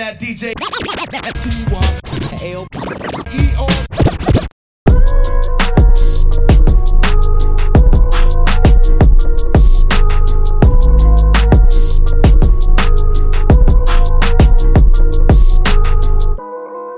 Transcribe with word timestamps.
that 0.00 0.18
DJ. 0.18 0.54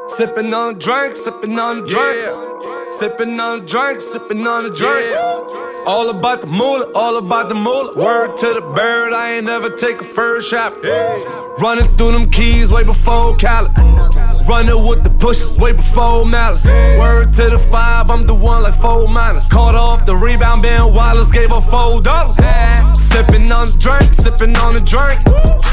Sipping 0.09 0.55
on 0.55 0.77
a 0.77 0.79
drink, 0.79 1.17
sipping 1.17 1.59
on 1.59 1.79
a 1.79 1.87
drink. 1.87 2.93
Sipping 2.93 3.41
on 3.41 3.63
a 3.63 3.67
drink, 3.67 4.01
sipping 4.01 4.47
on 4.47 4.67
a 4.67 4.71
drink. 4.71 5.62
All 5.85 6.11
about 6.11 6.41
the 6.41 6.47
moolah, 6.47 6.93
all 6.95 7.17
about 7.17 7.49
the 7.49 7.57
moolah. 7.57 7.97
Word 7.97 8.37
to 8.37 8.55
the 8.55 8.61
bird, 8.61 9.13
I 9.13 9.35
ain't 9.35 9.47
never 9.47 9.69
take 9.69 10.01
a 10.01 10.05
first 10.05 10.49
shot. 10.49 10.77
Running 11.61 11.87
through 11.97 12.13
them 12.13 12.31
keys 12.31 12.71
way 12.71 12.85
before 12.85 13.37
Cali. 13.37 13.69
Running 14.47 14.87
with 14.87 15.03
the 15.03 15.11
pushes 15.19 15.59
way 15.59 15.73
before 15.73 16.25
malice. 16.25 16.67
Word 16.67 17.35
to 17.35 17.51
the 17.51 17.59
five, 17.59 18.11
I'm 18.11 18.27
the 18.27 18.35
one 18.35 18.63
like 18.63 18.75
four 18.75 19.09
minus. 19.09 19.49
Caught 19.49 19.75
off 19.75 20.07
the 20.07 20.15
rebound, 20.15 20.63
Ben 20.63 20.95
Wallace 20.95 21.33
gave 21.33 21.51
her 21.51 21.61
four 21.61 22.01
dollars. 22.01 22.37
Sipping 22.97 23.51
on 23.51 23.67
the 23.67 23.77
drink, 23.81 24.13
sipping 24.13 24.57
on 24.59 24.75
the 24.75 24.81
drink. 24.81 25.19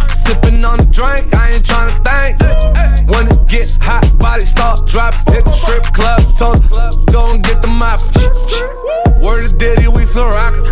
Sipping 0.10 0.66
on 0.66 0.80
the 0.80 0.90
drink, 0.92 1.34
I 1.36 1.52
ain't 1.54 1.64
tryna 1.64 1.94
think. 2.02 3.10
When 3.10 3.28
it 3.28 3.48
get 3.48 3.78
hot, 3.82 4.18
body 4.18 4.46
start 4.46 4.88
dropping. 4.88 5.34
Hit 5.34 5.46
the 5.46 5.52
strip 5.52 5.84
club, 5.94 6.22
her, 6.40 6.90
go 7.12 7.34
and 7.34 7.44
get 7.44 7.62
the 7.62 7.68
mop. 7.68 9.09
Word 9.30 9.48
to 9.48 9.56
Diddy, 9.58 9.88
we 9.88 10.06
still 10.06 10.28
rockin'. 10.28 10.64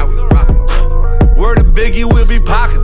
Word 1.38 1.58
to 1.58 1.64
Biggie, 1.64 2.06
we'll 2.06 2.28
be 2.28 2.40
pockin'. 2.44 2.82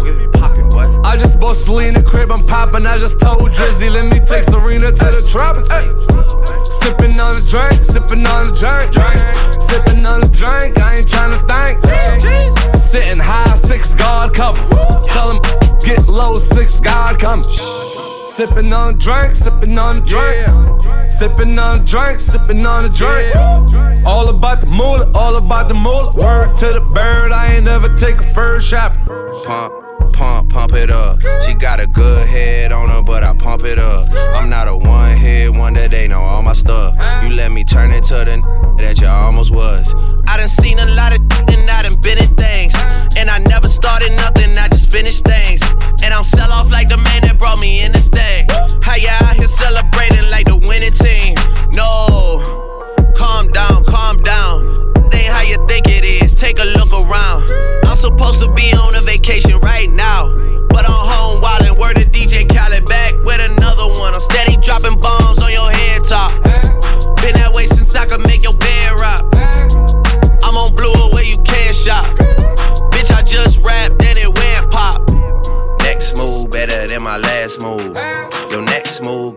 I 1.03 1.17
just 1.17 1.39
bought 1.39 1.55
Selena 1.55 2.03
crib, 2.03 2.31
I'm 2.31 2.45
poppin'. 2.45 2.85
I 2.85 2.99
just 2.99 3.19
told 3.19 3.49
Drizzy, 3.49 3.89
let 3.89 4.05
me 4.05 4.19
take 4.19 4.43
Serena 4.43 4.91
to 4.91 5.05
the 5.05 5.27
tropics. 5.31 5.69
Sippin' 5.69 7.17
on 7.17 7.33
the 7.33 7.45
drink, 7.49 7.81
sippin' 7.81 8.23
on 8.29 8.45
the 8.45 8.53
drink. 8.53 8.93
drink. 8.93 9.17
Sippin' 9.67 10.05
on 10.05 10.21
the 10.21 10.29
drink, 10.29 10.79
I 10.79 10.97
ain't 10.97 11.07
tryna 11.07 11.41
think. 11.49 12.75
Sitting 12.75 13.19
high, 13.19 13.55
six 13.55 13.95
guard 13.95 14.31
cover. 14.35 14.61
Tell 15.07 15.31
him, 15.31 15.41
get 15.79 16.07
low, 16.07 16.35
six 16.35 16.79
guard 16.79 17.17
coming. 17.17 17.45
Sippin' 18.31 18.71
on 18.77 18.93
a 18.93 18.97
drink, 18.97 19.33
sippin' 19.33 19.81
on 19.81 19.97
a 19.97 20.05
drink. 20.05 20.92
Sippin' 21.19 21.61
on 21.61 21.81
a 21.81 21.83
drink, 21.85 22.19
sippin' 22.19 22.67
on 22.67 22.85
a 22.85 22.89
drink. 22.89 23.35
All 24.05 24.29
about 24.29 24.61
the 24.61 24.67
moolah, 24.67 25.11
all 25.13 25.35
about 25.35 25.67
the 25.67 25.73
moolah. 25.73 26.11
Word 26.13 26.57
to 26.57 26.73
the 26.73 26.81
bird, 26.81 27.31
I 27.31 27.55
ain't 27.55 27.65
never 27.65 27.93
take 27.95 28.17
a 28.17 28.33
first 28.33 28.67
shot. 28.67 28.97
Pump, 29.45 29.73
pump, 30.13 30.49
pump 30.49 30.73
it 30.73 30.89
up. 30.89 31.17
She 31.43 31.53
got 31.53 31.79
a 31.79 31.87
good 31.87 32.27
head 32.27 32.71
on 32.71 32.89
her, 32.89 33.01
but 33.01 33.23
I 33.23 33.33
pump 33.35 33.63
it 33.63 33.79
up. 33.79 34.11
I'm 34.35 34.49
not 34.49 34.67
a 34.67 34.75
one 34.75 35.15
hit 35.15 35.53
wonder, 35.53 35.87
they 35.87 36.07
know 36.07 36.19
all 36.19 36.41
my 36.41 36.53
stuff. 36.53 36.95
You 37.23 37.35
let 37.35 37.51
me 37.51 37.63
turn 37.63 37.91
into 37.93 38.15
the 38.15 38.31
n- 38.31 38.41
that 38.77 38.99
you 38.99 39.07
almost 39.07 39.51
was. 39.53 39.95
I 40.27 40.37
done 40.37 40.49
seen 40.49 40.79
a 40.79 40.85
lot 40.85 41.13
of 41.13 41.21
and 41.53 41.69
I 41.69 41.83
done 41.83 42.01
been 42.01 42.17
in 42.17 42.35
things. 42.35 42.73
And 43.15 43.29
I 43.29 43.37
never 43.37 43.67
started 43.67 44.11
nothing, 44.13 44.57
I 44.57 44.67
just 44.67 44.91
finished 44.91 45.23
things. 45.23 45.61
And 46.03 46.13
I'm 46.13 46.25
sell 46.25 46.51
off 46.51 46.71
like 46.71 46.89
the 46.89 46.97
man 46.97 47.21
that 47.23 47.39
brought 47.39 47.59
me 47.59 47.81
in 47.81 47.91
this 47.93 48.09
thing. 48.09 48.45
How 48.83 48.95
ya 48.95 49.11
out 49.21 49.37
here 49.37 49.47
celebrating 49.47 50.12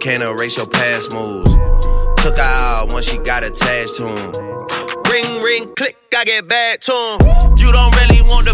can't 0.06 0.22
erase 0.22 0.56
your 0.56 0.68
past 0.68 1.12
moves. 1.12 1.50
Took 2.22 2.38
her 2.38 2.52
out 2.62 2.92
once 2.92 3.10
she 3.10 3.18
got 3.18 3.42
attached 3.42 3.96
to 3.96 4.06
him. 4.06 4.30
Ring, 5.10 5.42
ring, 5.42 5.74
click, 5.74 5.98
I 6.16 6.22
get 6.22 6.46
back 6.46 6.78
to 6.82 6.92
him. 6.92 7.58
You 7.58 7.72
don't 7.72 7.90
really 7.96 8.22
want 8.22 8.45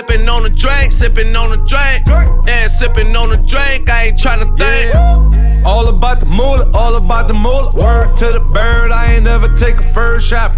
sipping 0.00 0.28
on 0.28 0.42
the 0.42 0.50
drink, 0.50 0.92
sipping 0.92 1.36
on 1.36 1.50
the 1.50 1.58
drink. 1.68 2.06
Yeah, 2.46 2.66
sipping 2.68 3.14
on 3.16 3.28
the 3.28 3.36
drink, 3.36 3.90
I 3.90 4.06
ain't 4.06 4.16
tryna 4.16 4.56
think. 4.56 5.66
All 5.66 5.88
about 5.88 6.20
the 6.20 6.26
moolah, 6.26 6.70
all 6.72 6.94
about 6.94 7.28
the 7.28 7.34
moolah. 7.34 7.72
Word 7.74 8.16
to 8.16 8.32
the 8.32 8.40
bird, 8.40 8.92
I 8.92 9.14
ain't 9.14 9.24
never 9.24 9.52
take 9.54 9.76
a 9.76 9.82
first 9.92 10.26
shot. 10.26 10.56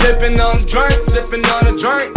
Sipping 0.00 0.38
on 0.38 0.60
a 0.60 0.66
drink, 0.66 1.02
sipping 1.02 1.44
on 1.46 1.68
a 1.68 1.74
drink. 1.76 2.12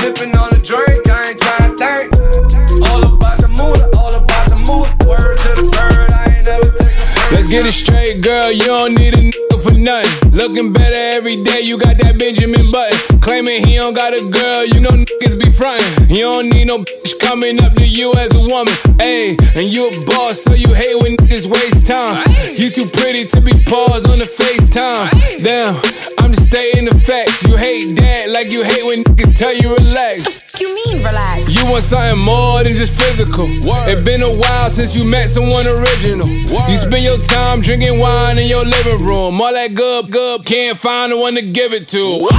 Sipping 0.00 0.36
on 0.36 0.52
a 0.52 0.58
drink, 0.58 1.08
I 1.08 1.30
ain't 1.30 1.38
tryna 1.38 1.78
think. 1.78 2.90
All 2.90 3.02
about 3.06 3.38
the 3.38 3.50
moolah, 3.58 3.90
all 3.96 4.14
about 4.14 4.48
the 4.50 4.56
moolah. 4.56 4.90
Word 5.06 5.36
to 5.38 5.50
the 5.54 5.66
bird, 5.70 6.10
I 6.12 6.34
ain't 6.34 6.48
never 6.48 6.66
take 6.66 6.98
a 6.98 7.14
first 7.14 7.32
Let's 7.32 7.46
get 7.46 7.64
it 7.64 7.72
straight, 7.72 8.22
girl. 8.22 8.50
You 8.50 8.64
don't 8.64 8.98
need 8.98 9.14
a 9.14 9.49
for 9.60 9.72
nothing. 9.72 10.30
Looking 10.32 10.72
better 10.72 10.94
every 11.16 11.42
day. 11.42 11.60
You 11.60 11.78
got 11.78 11.98
that 11.98 12.18
Benjamin 12.18 12.64
Button. 12.72 13.20
Claiming 13.20 13.64
he 13.66 13.76
don't 13.76 13.94
got 13.94 14.12
a 14.12 14.28
girl. 14.28 14.64
You 14.64 14.80
know 14.80 14.90
niggas 14.90 15.38
be 15.38 15.50
frontin'. 15.50 16.08
You 16.08 16.22
don't 16.22 16.48
need 16.48 16.66
no 16.66 16.78
bitch 16.78 17.19
coming 17.20 17.60
up 17.62 17.74
to 17.74 17.86
you 17.86 18.12
as 18.14 18.32
a 18.34 18.50
woman. 18.50 18.74
Ayy, 18.98 19.38
and 19.54 19.70
you 19.70 19.88
a 19.88 20.04
boss, 20.04 20.42
so 20.42 20.54
you 20.54 20.72
hate 20.74 20.96
when 21.02 21.16
niggas 21.16 21.46
waste 21.46 21.86
time. 21.86 22.24
You 22.56 22.70
too 22.70 22.86
pretty 22.86 23.24
to 23.26 23.40
be 23.40 23.52
paused 23.64 24.08
on 24.08 24.18
the 24.18 24.24
FaceTime. 24.26 25.44
Damn, 25.44 25.76
I'm 26.18 26.32
just 26.32 26.48
stating 26.48 26.86
the 26.86 26.98
facts. 26.98 27.44
You 27.44 27.56
hate 27.56 27.94
that 27.96 28.30
like 28.30 28.50
you 28.50 28.64
hate 28.64 28.84
when 28.84 29.04
niggas 29.04 29.36
tell 29.36 29.54
you 29.54 29.74
relax. 29.76 30.42
You 30.60 30.74
mean 30.74 30.98
relax? 31.04 31.54
You 31.54 31.64
want 31.70 31.84
something 31.84 32.18
more 32.18 32.62
than 32.64 32.74
just 32.74 32.98
physical. 32.98 33.46
It 33.88 34.04
been 34.04 34.22
a 34.22 34.34
while 34.34 34.68
since 34.70 34.96
you 34.96 35.04
met 35.04 35.28
someone 35.28 35.66
original. 35.66 36.28
You 36.28 36.76
spend 36.76 37.04
your 37.04 37.18
time 37.18 37.60
drinking 37.60 37.98
wine 37.98 38.38
in 38.38 38.48
your 38.48 38.64
living 38.64 39.00
room. 39.00 39.40
All 39.40 39.52
that 39.52 39.74
good, 39.74 40.10
good, 40.10 40.44
can't 40.44 40.76
find 40.76 41.12
the 41.12 41.16
one 41.16 41.34
to 41.34 41.42
give 41.42 41.72
it 41.72 41.88
to. 41.88 42.18
What? 42.18 42.34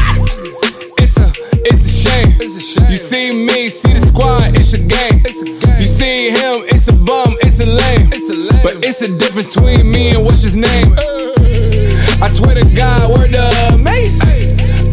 It's 1.02 1.18
a, 1.18 1.32
it's 1.66 1.86
a 1.86 2.10
shame. 2.10 2.32
You 2.78 2.96
see 2.96 3.36
me, 3.36 3.68
see 3.68 3.92
the 3.92 4.00
squad, 4.00 4.56
it's 4.56 4.72
a 4.72 4.80
game. 4.80 5.20
You 5.76 5.84
see 5.84 6.32
him, 6.32 6.64
it's 6.72 6.88
a 6.88 6.94
bum, 6.94 7.36
it's 7.44 7.60
a 7.60 7.68
lame. 7.68 8.08
But 8.64 8.80
it's 8.88 9.02
a 9.02 9.12
difference 9.12 9.54
between 9.54 9.92
me 9.92 10.16
and 10.16 10.24
what's 10.24 10.42
his 10.42 10.56
name. 10.56 10.96
I 12.24 12.30
swear 12.32 12.56
to 12.56 12.64
God, 12.64 13.12
word 13.12 13.36
the 13.36 13.76
mace. 13.84 14.24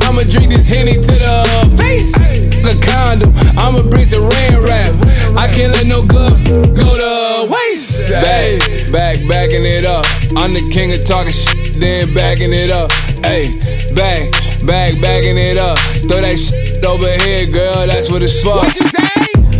I'ma 0.03 0.27
drink 0.27 0.51
this 0.51 0.69
henny 0.69 0.95
to 0.95 1.15
the 1.23 1.77
face. 1.79 2.19
The 2.67 2.75
condom, 2.83 3.31
I'ma 3.55 3.87
bring 3.87 4.07
some 4.07 4.27
rain 4.27 4.59
rap. 4.59 4.99
I 5.39 5.47
can't 5.47 5.71
let 5.71 5.87
no 5.87 6.03
glove 6.03 6.43
go 6.75 6.89
to 6.99 7.47
waste. 7.47 8.11
Back, 8.11 8.91
back, 8.91 9.17
backing 9.29 9.63
it 9.63 9.85
up. 9.85 10.05
I'm 10.35 10.51
the 10.53 10.67
king 10.67 10.93
of 10.99 11.05
talking 11.05 11.31
shit, 11.31 11.79
then 11.79 12.13
backing 12.13 12.51
it 12.51 12.73
up. 12.73 12.91
Hey, 13.23 13.55
back, 13.95 14.35
back, 14.67 14.99
backing 15.01 15.39
it 15.39 15.59
up. 15.59 15.79
Throw 16.11 16.23
that 16.27 16.35
shit 16.35 16.68
over 16.85 17.11
here, 17.25 17.47
girl. 17.47 17.87
That's 17.87 18.11
what 18.11 18.23
it's 18.23 18.43
for. 18.43 18.57
What 18.57 18.77
you 18.77 18.87
say? 18.87 19.09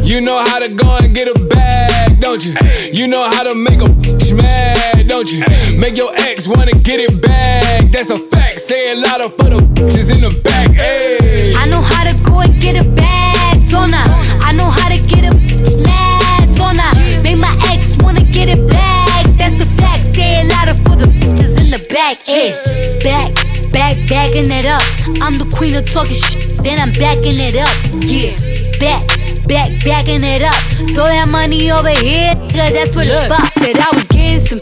You 0.03 0.21
know 0.21 0.39
how 0.39 0.59
to 0.59 0.73
go 0.75 0.97
and 1.03 1.15
get 1.15 1.29
a 1.29 1.39
bag, 1.49 2.19
don't 2.21 2.45
you? 2.45 2.55
You 2.93 3.09
know 3.09 3.23
how 3.29 3.43
to 3.43 3.55
make 3.55 3.81
a 3.81 3.91
bitch 3.93 4.35
mad, 4.37 5.07
don't 5.07 5.31
you? 5.31 5.45
Make 5.79 5.97
your 5.97 6.11
ex 6.15 6.49
wanna 6.49 6.73
get 6.73 7.01
it 7.01 7.21
back. 7.21 7.91
That's 7.93 8.11
a 8.11 8.17
fact. 8.17 8.61
Say 8.61 8.93
it 8.93 8.99
louder 8.99 9.29
for 9.29 9.51
the 9.51 9.61
bitches 9.75 10.11
in 10.11 10.21
the 10.21 10.41
back. 10.43 10.71
Hey. 10.71 11.55
I 11.57 11.67
know 11.67 11.81
how 11.83 12.05
to 12.05 12.23
go 12.23 12.41
and 12.41 12.61
get 12.61 12.77
a 12.83 12.89
bag, 12.89 13.69
don't 13.69 13.93
I? 13.93 14.05
I 14.43 14.53
know 14.53 14.71
how 14.71 14.89
to 14.89 14.99
get 14.99 15.25
a 15.25 15.37
bitch 15.37 15.77
mad, 15.85 16.57
don't 16.57 16.79
I? 16.81 17.21
Make 17.23 17.37
my 17.39 17.55
ex 17.71 17.95
wanna 18.03 18.23
get 18.23 18.49
it 18.49 18.67
back. 18.67 19.27
That's 19.37 19.61
a 19.61 19.67
fact. 19.67 20.05
Say 20.15 20.41
it 20.41 20.49
louder 20.49 20.75
for 20.85 20.97
the 20.97 21.07
bitches 21.21 21.61
in 21.61 21.71
the 21.71 21.87
back. 21.91 22.25
Hey, 22.25 22.57
back, 23.05 23.35
back, 23.73 23.97
backing 24.09 24.51
it 24.51 24.65
up. 24.65 24.83
I'm 25.21 25.37
the 25.37 25.49
queen 25.55 25.75
of 25.75 25.85
talking 25.91 26.15
shit, 26.15 26.48
then 26.65 26.79
I'm 26.79 26.93
backing 26.93 27.39
it 27.39 27.57
up. 27.57 27.75
Yeah, 28.05 28.37
back. 28.79 29.19
Back, 29.49 29.73
backing 29.83 30.25
it 30.25 30.43
up. 30.43 30.55
Throw 30.93 31.09
that 31.09 31.27
money 31.27 31.71
over 31.71 31.89
here, 31.89 32.37
nigga. 32.37 32.69
That's 32.69 32.95
what 32.95 33.07
the 33.07 33.25
about. 33.25 33.51
Said 33.55 33.79
I 33.79 33.89
was 33.97 34.07
getting 34.07 34.45
some, 34.45 34.61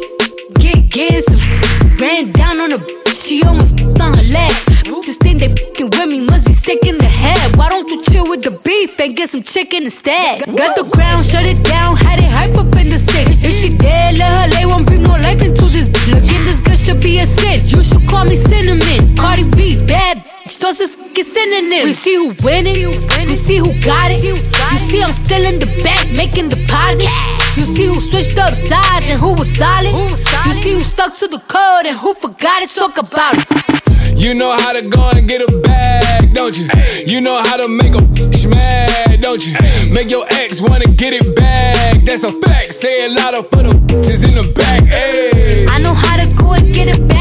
get, 0.62 0.88
getting 0.94 1.22
some. 1.22 1.42
Ran 1.98 2.30
down 2.30 2.60
on 2.60 2.70
a 2.70 2.78
bitch, 2.78 3.26
she 3.26 3.42
almost 3.42 3.82
on 3.82 4.14
her 4.14 4.26
leg. 4.30 4.54
Just 5.02 5.18
think 5.18 5.40
they 5.40 5.48
fucking 5.48 5.90
with 5.90 6.06
me, 6.06 6.20
must 6.20 6.46
be 6.46 6.52
sick 6.52 6.86
in 6.86 6.98
the 6.98 7.10
head. 7.10 7.56
Why 7.56 7.68
don't 7.68 7.90
you 7.90 8.00
chill 8.02 8.28
with 8.28 8.44
the 8.44 8.52
beef 8.52 9.00
and 9.00 9.16
get 9.16 9.28
some 9.30 9.42
chicken 9.42 9.82
instead? 9.82 10.46
Got 10.46 10.76
the 10.76 10.84
ground, 10.94 11.26
shut 11.26 11.44
it 11.44 11.58
down, 11.64 11.96
had 11.96 12.20
it 12.20 12.30
hype 12.30 12.54
up 12.54 12.70
in 12.78 12.90
the 12.90 13.00
six. 13.00 13.42
If 13.42 13.56
she 13.58 13.76
dead, 13.76 14.18
let 14.18 14.30
her 14.38 14.46
lay, 14.54 14.66
won't 14.66 14.86
bring 14.86 15.02
no 15.02 15.18
life 15.18 15.42
into 15.42 15.64
this. 15.64 15.88
Look 16.06 16.22
at 16.22 16.44
this 16.46 16.60
girl 16.60 16.76
should 16.76 17.02
be 17.02 17.18
a 17.18 17.26
sin. 17.26 17.66
You 17.66 17.82
should 17.82 18.06
call 18.06 18.24
me 18.24 18.36
cinnamon. 18.36 19.16
Cardi 19.16 19.50
B, 19.50 19.84
bad 19.84 20.22
bitch, 20.46 20.58
those 20.60 20.80
is 20.80 20.96
fucking 20.96 21.24
synonyms. 21.24 21.84
We 21.84 21.92
see 21.92 22.14
who 22.16 22.34
winning, 22.44 23.00
we 23.26 23.34
see 23.34 23.58
who 23.58 23.72
got 23.82 24.10
it. 24.10 24.22
You 24.22 24.38
see 24.78 25.02
I'm 25.02 25.12
still 25.12 25.44
in 25.44 25.58
the 25.58 25.66
back 25.82 26.08
making 26.10 26.48
deposits. 26.48 27.10
You 27.56 27.64
see 27.64 27.86
who 27.86 28.00
switched 28.00 28.38
up 28.38 28.54
sides 28.54 29.06
and 29.06 29.20
who 29.20 29.34
was 29.34 29.48
solid. 29.56 29.92
You 29.92 30.52
see 30.52 30.74
who 30.74 30.82
stuck 30.82 31.14
to 31.16 31.28
the 31.28 31.38
code 31.48 31.86
and 31.86 31.96
who 31.96 32.14
forgot 32.14 32.62
it. 32.62 32.70
Talk 32.70 32.98
about 32.98 33.34
it. 33.38 34.18
You 34.18 34.34
know 34.34 34.52
how 34.52 34.72
to 34.72 34.88
go 34.88 35.10
and 35.14 35.28
get 35.28 35.42
a 35.42 35.60
bag, 35.60 36.32
don't 36.32 36.56
you? 36.58 36.68
You 37.06 37.20
know 37.20 37.36
how 37.42 37.56
to 37.56 37.68
make 37.68 37.94
a 37.94 38.02
mad, 38.48 39.20
don't 39.20 39.44
you? 39.46 39.54
Make 39.92 40.10
your 40.10 40.26
ex 40.30 40.62
wanna 40.62 40.86
get 40.86 41.12
it 41.12 41.36
back. 41.36 42.02
That's 42.04 42.24
a 42.24 42.32
fact. 42.40 42.72
Say 42.72 43.06
a 43.06 43.10
lot 43.10 43.34
of 43.34 43.48
for 43.50 43.62
the 43.62 43.72
bitches 43.72 44.24
in 44.26 44.34
the 44.34 44.52
back. 44.52 44.84
Hey. 44.84 45.66
I 45.68 45.78
know 45.80 45.94
how 45.94 46.16
to 46.16 46.34
go 46.34 46.52
and 46.52 46.74
get 46.74 46.88
it 46.88 47.06
back, 47.08 47.15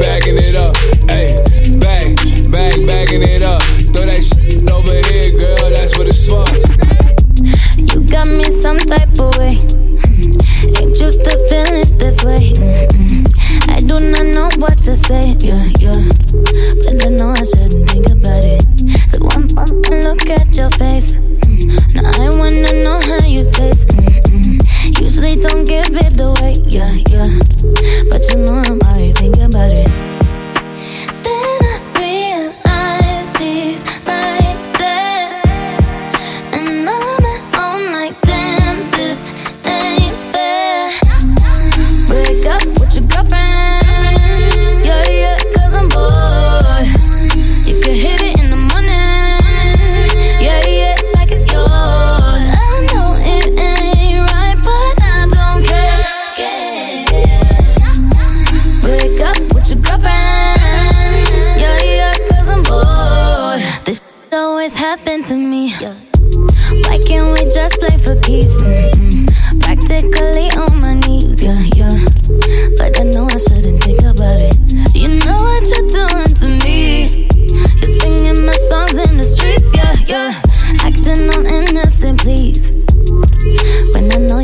backing 0.00 0.36
it 0.38 0.56
up. 0.56 0.76
Hey, 1.10 1.36
back, 1.78 2.04
back, 2.50 2.74
backing 2.86 3.22
it 3.22 3.44
up. 3.44 3.62
Throw 3.92 4.06
that 4.06 4.22
shit 4.22 4.64
over 4.70 4.96
here, 5.10 5.36
girl. 5.38 5.70
That's 5.70 5.96
what 5.98 6.06
it's 6.08 6.22
for. 6.28 6.44
You 7.76 8.00
got 8.08 8.28
me 8.30 8.44
some 8.60 8.78
type 8.78 9.12
of 9.20 9.36
way. 9.38 9.52
Mm, 10.12 10.80
Ain't 10.80 11.00
used 11.00 11.24
to 11.24 11.34
feeling 11.48 11.86
this 11.98 12.22
way. 12.24 12.52
Mm-mm. 12.56 13.26
I 13.70 13.78
do 13.80 13.96
not 13.98 14.26
know 14.34 14.48
what 14.60 14.78
to 14.86 14.94
say. 14.94 15.36
Yeah, 15.40 15.64
always 65.06 65.24
happen 65.24 65.24
to 65.24 65.36
me. 65.36 65.72
Why 66.84 66.98
can't 67.06 67.32
we 67.32 67.44
just 67.50 67.78
play 67.80 67.96
for 67.98 68.16
keeps? 68.20 68.62
Mm-mm. 68.62 69.60
Practically 69.60 70.50
on 70.56 70.80
my 70.80 70.94
knees, 71.06 71.42
yeah, 71.42 71.62
yeah. 71.76 71.90
But 72.78 73.00
I 73.00 73.04
know 73.10 73.26
I 73.26 73.36
shouldn't 73.36 73.82
think 73.82 74.02
about 74.02 74.40
it. 74.40 74.56
You 74.94 75.18
know 75.24 75.36
what 75.36 75.62
you're 75.70 75.88
doing 75.90 76.32
to 76.42 76.48
me. 76.64 77.28
You're 77.48 78.00
singing 78.00 78.46
my 78.46 78.56
songs 78.70 78.98
in 79.10 79.18
the 79.18 79.24
streets, 79.24 79.74
yeah, 79.76 79.94
yeah. 80.06 80.42
Acting 80.84 81.30
all 81.30 81.46
innocent, 81.46 82.20
please. 82.20 82.70
When 83.94 84.12
I 84.12 84.18
know 84.26 84.41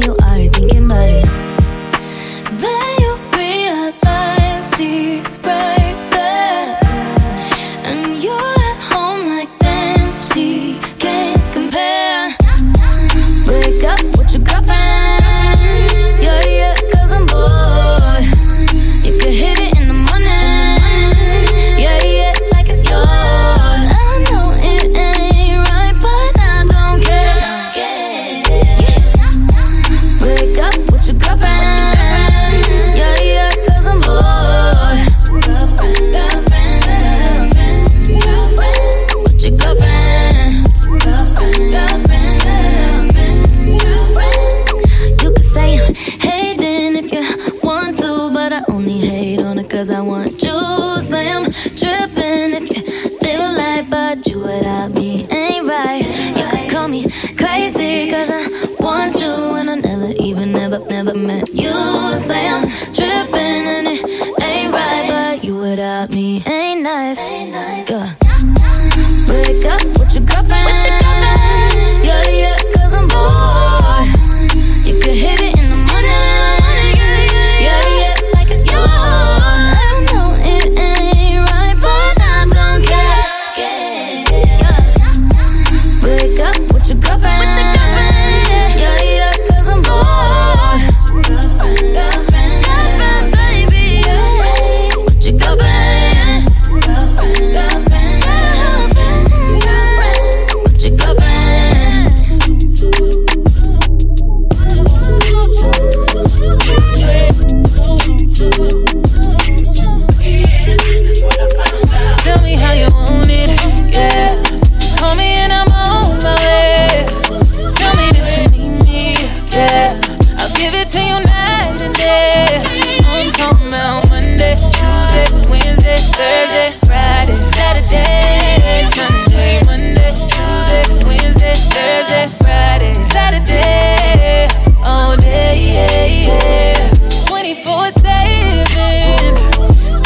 give 120.59 120.75
it 120.75 120.89
to 120.89 120.99
you 120.99 121.19
night 121.23 121.83
and 121.83 121.95
day. 121.95 122.63
I'm 123.07 123.31
talking 123.31 123.69
about 123.69 124.11
Monday, 124.11 124.57
Tuesday, 124.57 125.27
Wednesday, 125.49 125.97
Thursday, 126.19 126.71
Friday, 126.85 127.37
Saturday, 127.55 128.91
Sunday, 128.93 129.61
Monday, 129.67 130.13
Tuesday, 130.27 130.83
Wednesday, 131.07 131.55
Thursday, 131.71 132.27
Friday, 132.43 132.95
Saturday, 133.15 134.49
all 134.83 135.15
day, 135.17 135.71
yeah, 135.73 136.07
yeah. 136.27 136.91
24 137.29 137.91
7. 137.93 138.11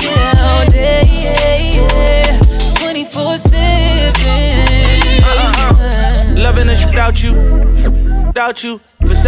Yeah, 0.04 0.48
all 0.52 0.66
day, 0.66 1.02
yeah, 1.22 1.56
yeah. 1.80 2.40
24 2.76 3.38
7. 3.38 4.12
Uh-uh. 5.24 6.34
Loving 6.36 6.66
the 6.66 6.76
shit 6.76 6.98
out 6.98 7.22
you, 7.22 7.32
out 8.36 8.62
you. 8.62 8.80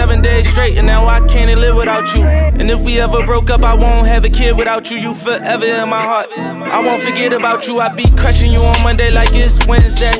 Seven 0.04 0.20
days 0.20 0.50
straight, 0.50 0.76
and 0.76 0.86
now 0.86 1.06
I 1.06 1.26
can't 1.28 1.58
live 1.58 1.76
without 1.76 2.14
you. 2.14 2.24
And 2.24 2.70
if 2.70 2.84
we 2.84 3.00
ever 3.00 3.24
broke 3.24 3.48
up, 3.48 3.64
I 3.64 3.72
won't 3.72 4.06
have 4.06 4.22
a 4.26 4.28
kid 4.28 4.54
without 4.54 4.90
you. 4.90 4.98
You 4.98 5.14
forever 5.14 5.64
in 5.64 5.88
my 5.88 6.02
heart. 6.02 6.28
I 6.36 6.84
won't 6.84 7.02
forget 7.02 7.32
about 7.32 7.66
you. 7.66 7.80
I 7.80 7.88
be 7.88 8.04
crushing 8.14 8.52
you 8.52 8.58
on 8.58 8.76
Monday 8.82 9.10
like 9.14 9.30
it's 9.32 9.66
Wednesday. 9.66 10.12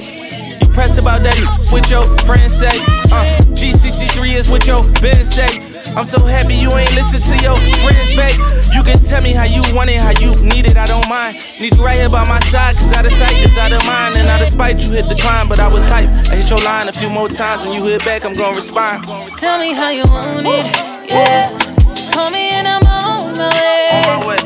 You 0.58 0.66
pressed 0.72 0.98
about 0.98 1.22
that 1.24 1.36
with 1.70 1.90
your 1.90 2.00
friends 2.24 2.56
say. 2.56 2.72
Uh, 3.12 3.36
G63 3.52 4.32
is 4.32 4.48
what 4.48 4.66
your 4.66 4.80
Ben 5.02 5.16
say. 5.16 5.60
I'm 5.92 6.06
so 6.06 6.24
happy 6.24 6.54
you 6.54 6.72
ain't 6.72 6.94
listen 6.94 7.20
to 7.20 7.44
your 7.44 7.56
friends, 7.84 8.08
babe. 8.16 8.40
You 8.72 8.82
tell 9.14 9.22
me 9.22 9.32
how 9.32 9.44
you 9.44 9.62
want 9.72 9.88
it, 9.88 10.00
how 10.00 10.10
you 10.18 10.32
need 10.42 10.66
it, 10.66 10.76
I 10.76 10.86
don't 10.86 11.08
mind. 11.08 11.38
Need 11.60 11.76
you 11.76 11.84
right 11.84 12.00
here 12.00 12.08
by 12.08 12.26
my 12.26 12.40
side, 12.40 12.74
cause 12.74 12.92
out 12.92 13.06
of 13.06 13.12
sight 13.12 13.36
is 13.46 13.56
out 13.56 13.72
of 13.72 13.86
mind. 13.86 14.16
And 14.16 14.26
out 14.28 14.42
of 14.42 14.48
spite, 14.48 14.84
you 14.84 14.90
hit 14.90 15.08
the 15.08 15.14
climb, 15.14 15.48
but 15.48 15.60
I 15.60 15.68
was 15.68 15.88
hype. 15.88 16.08
I 16.32 16.34
hit 16.34 16.50
your 16.50 16.58
line 16.58 16.88
a 16.88 16.92
few 16.92 17.08
more 17.08 17.28
times, 17.28 17.64
when 17.64 17.74
you 17.74 17.84
hit 17.84 18.04
back, 18.04 18.24
I'm 18.24 18.34
gonna 18.34 18.56
respond. 18.56 19.04
Tell 19.38 19.58
me 19.60 19.72
how 19.72 19.90
you 19.90 20.02
want 20.10 20.40
it, 20.40 20.66
yeah. 21.08 21.46
Call 22.12 22.30
me 22.30 22.50
and 22.50 22.66
I'm 22.66 22.82
on 22.86 23.34
my 23.38 24.26
way. 24.26 24.43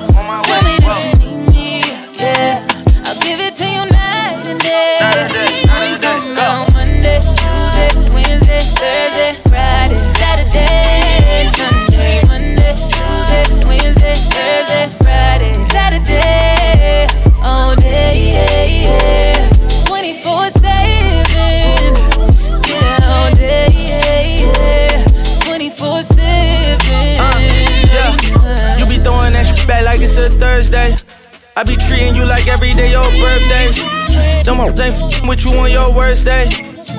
Thursday. 30.79 31.13
I 31.57 31.65
be 31.65 31.75
treating 31.77 32.15
you 32.15 32.25
like 32.25 32.47
every 32.47 32.73
day 32.75 32.93
your 32.93 33.05
birthday. 33.05 34.43
Them 34.43 34.57
hoes 34.57 34.79
ain't 34.79 35.03
f***ing 35.03 35.29
with 35.29 35.45
you 35.45 35.53
on 35.59 35.71
your 35.71 35.95
worst 35.95 36.25
day. 36.25 36.47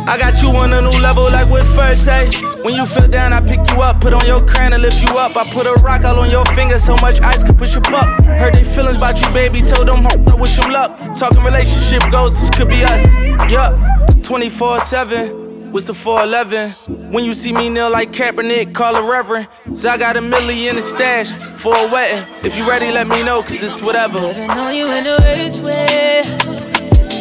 I 0.05 0.17
got 0.17 0.41
you 0.41 0.49
on 0.49 0.73
a 0.73 0.81
new 0.81 0.99
level 0.99 1.23
like 1.25 1.49
with 1.49 1.63
first 1.75 2.05
say. 2.05 2.27
When 2.63 2.73
you 2.73 2.85
feel 2.85 3.07
down, 3.07 3.31
I 3.31 3.39
pick 3.39 3.59
you 3.71 3.81
up, 3.81 4.01
put 4.01 4.13
on 4.13 4.25
your 4.25 4.39
crown 4.39 4.73
and 4.73 4.81
lift 4.81 5.01
you 5.01 5.17
up. 5.17 5.37
I 5.37 5.43
put 5.51 5.65
a 5.65 5.73
rock 5.83 6.03
all 6.03 6.19
on 6.19 6.29
your 6.29 6.45
finger, 6.57 6.77
so 6.77 6.95
much 6.97 7.21
ice 7.21 7.43
could 7.43 7.57
push 7.57 7.75
you 7.75 7.81
up. 7.95 8.07
Heard 8.37 8.55
they 8.55 8.63
feelings 8.63 8.97
about 8.97 9.21
you, 9.21 9.31
baby. 9.31 9.61
Told 9.61 9.87
them 9.87 10.03
hoes 10.03 10.27
I 10.27 10.35
wish 10.35 10.57
them 10.57 10.71
luck. 10.71 10.97
Talking 11.15 11.43
relationship 11.43 12.03
goals, 12.11 12.33
this 12.39 12.49
could 12.49 12.69
be 12.69 12.83
us. 12.83 13.05
Yup, 13.51 13.79
24 14.23 14.81
7. 14.81 15.38
What's 15.71 15.85
the 15.85 15.93
411? 15.93 17.11
When 17.11 17.23
you 17.23 17.35
see 17.35 17.53
me 17.53 17.69
kneel 17.69 17.91
like 17.91 18.11
Kaepernick, 18.11 18.73
call 18.73 18.95
a 18.95 19.07
reverend. 19.07 19.47
So 19.73 19.89
I 19.89 19.99
got 19.99 20.17
a 20.17 20.21
million 20.21 20.69
in 20.69 20.75
the 20.77 20.81
stash 20.81 21.31
for 21.55 21.75
a 21.75 21.87
wedding. 21.87 22.25
If 22.43 22.57
you 22.57 22.67
ready, 22.67 22.91
let 22.91 23.05
me 23.07 23.21
know, 23.21 23.43
cause 23.43 23.61
it's 23.61 23.79
whatever. 23.79 24.19
Living 24.19 24.49
on 24.49 24.73
you 24.73 24.85
in 24.85 25.03
the 25.03 25.15
worst 25.21 25.61
way. 25.63 26.23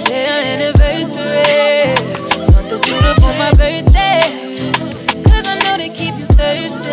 Yeah, 0.09 0.57
anniversary. 0.57 1.93
Want 2.55 2.71
the 2.71 2.78
suit 2.78 3.05
up 3.05 3.23
on 3.23 3.38
my 3.38 3.50
birthday. 3.52 4.25
Cause 5.28 5.47
I 5.47 5.59
know 5.64 5.76
they 5.76 5.90
keep 5.90 6.17
you 6.17 6.25
thirsty. 6.33 6.90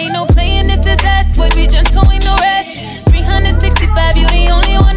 Ain't 0.00 0.12
no 0.12 0.26
playing, 0.26 0.66
this 0.66 0.84
is 0.84 0.98
us. 1.04 1.30
Boy, 1.36 1.48
be 1.54 1.68
gentle, 1.68 2.02
ain't 2.10 2.24
no 2.24 2.34
rush. 2.42 3.04
365, 3.06 4.16
you 4.16 4.26
the 4.26 4.50
only 4.50 4.74
one 4.78 4.89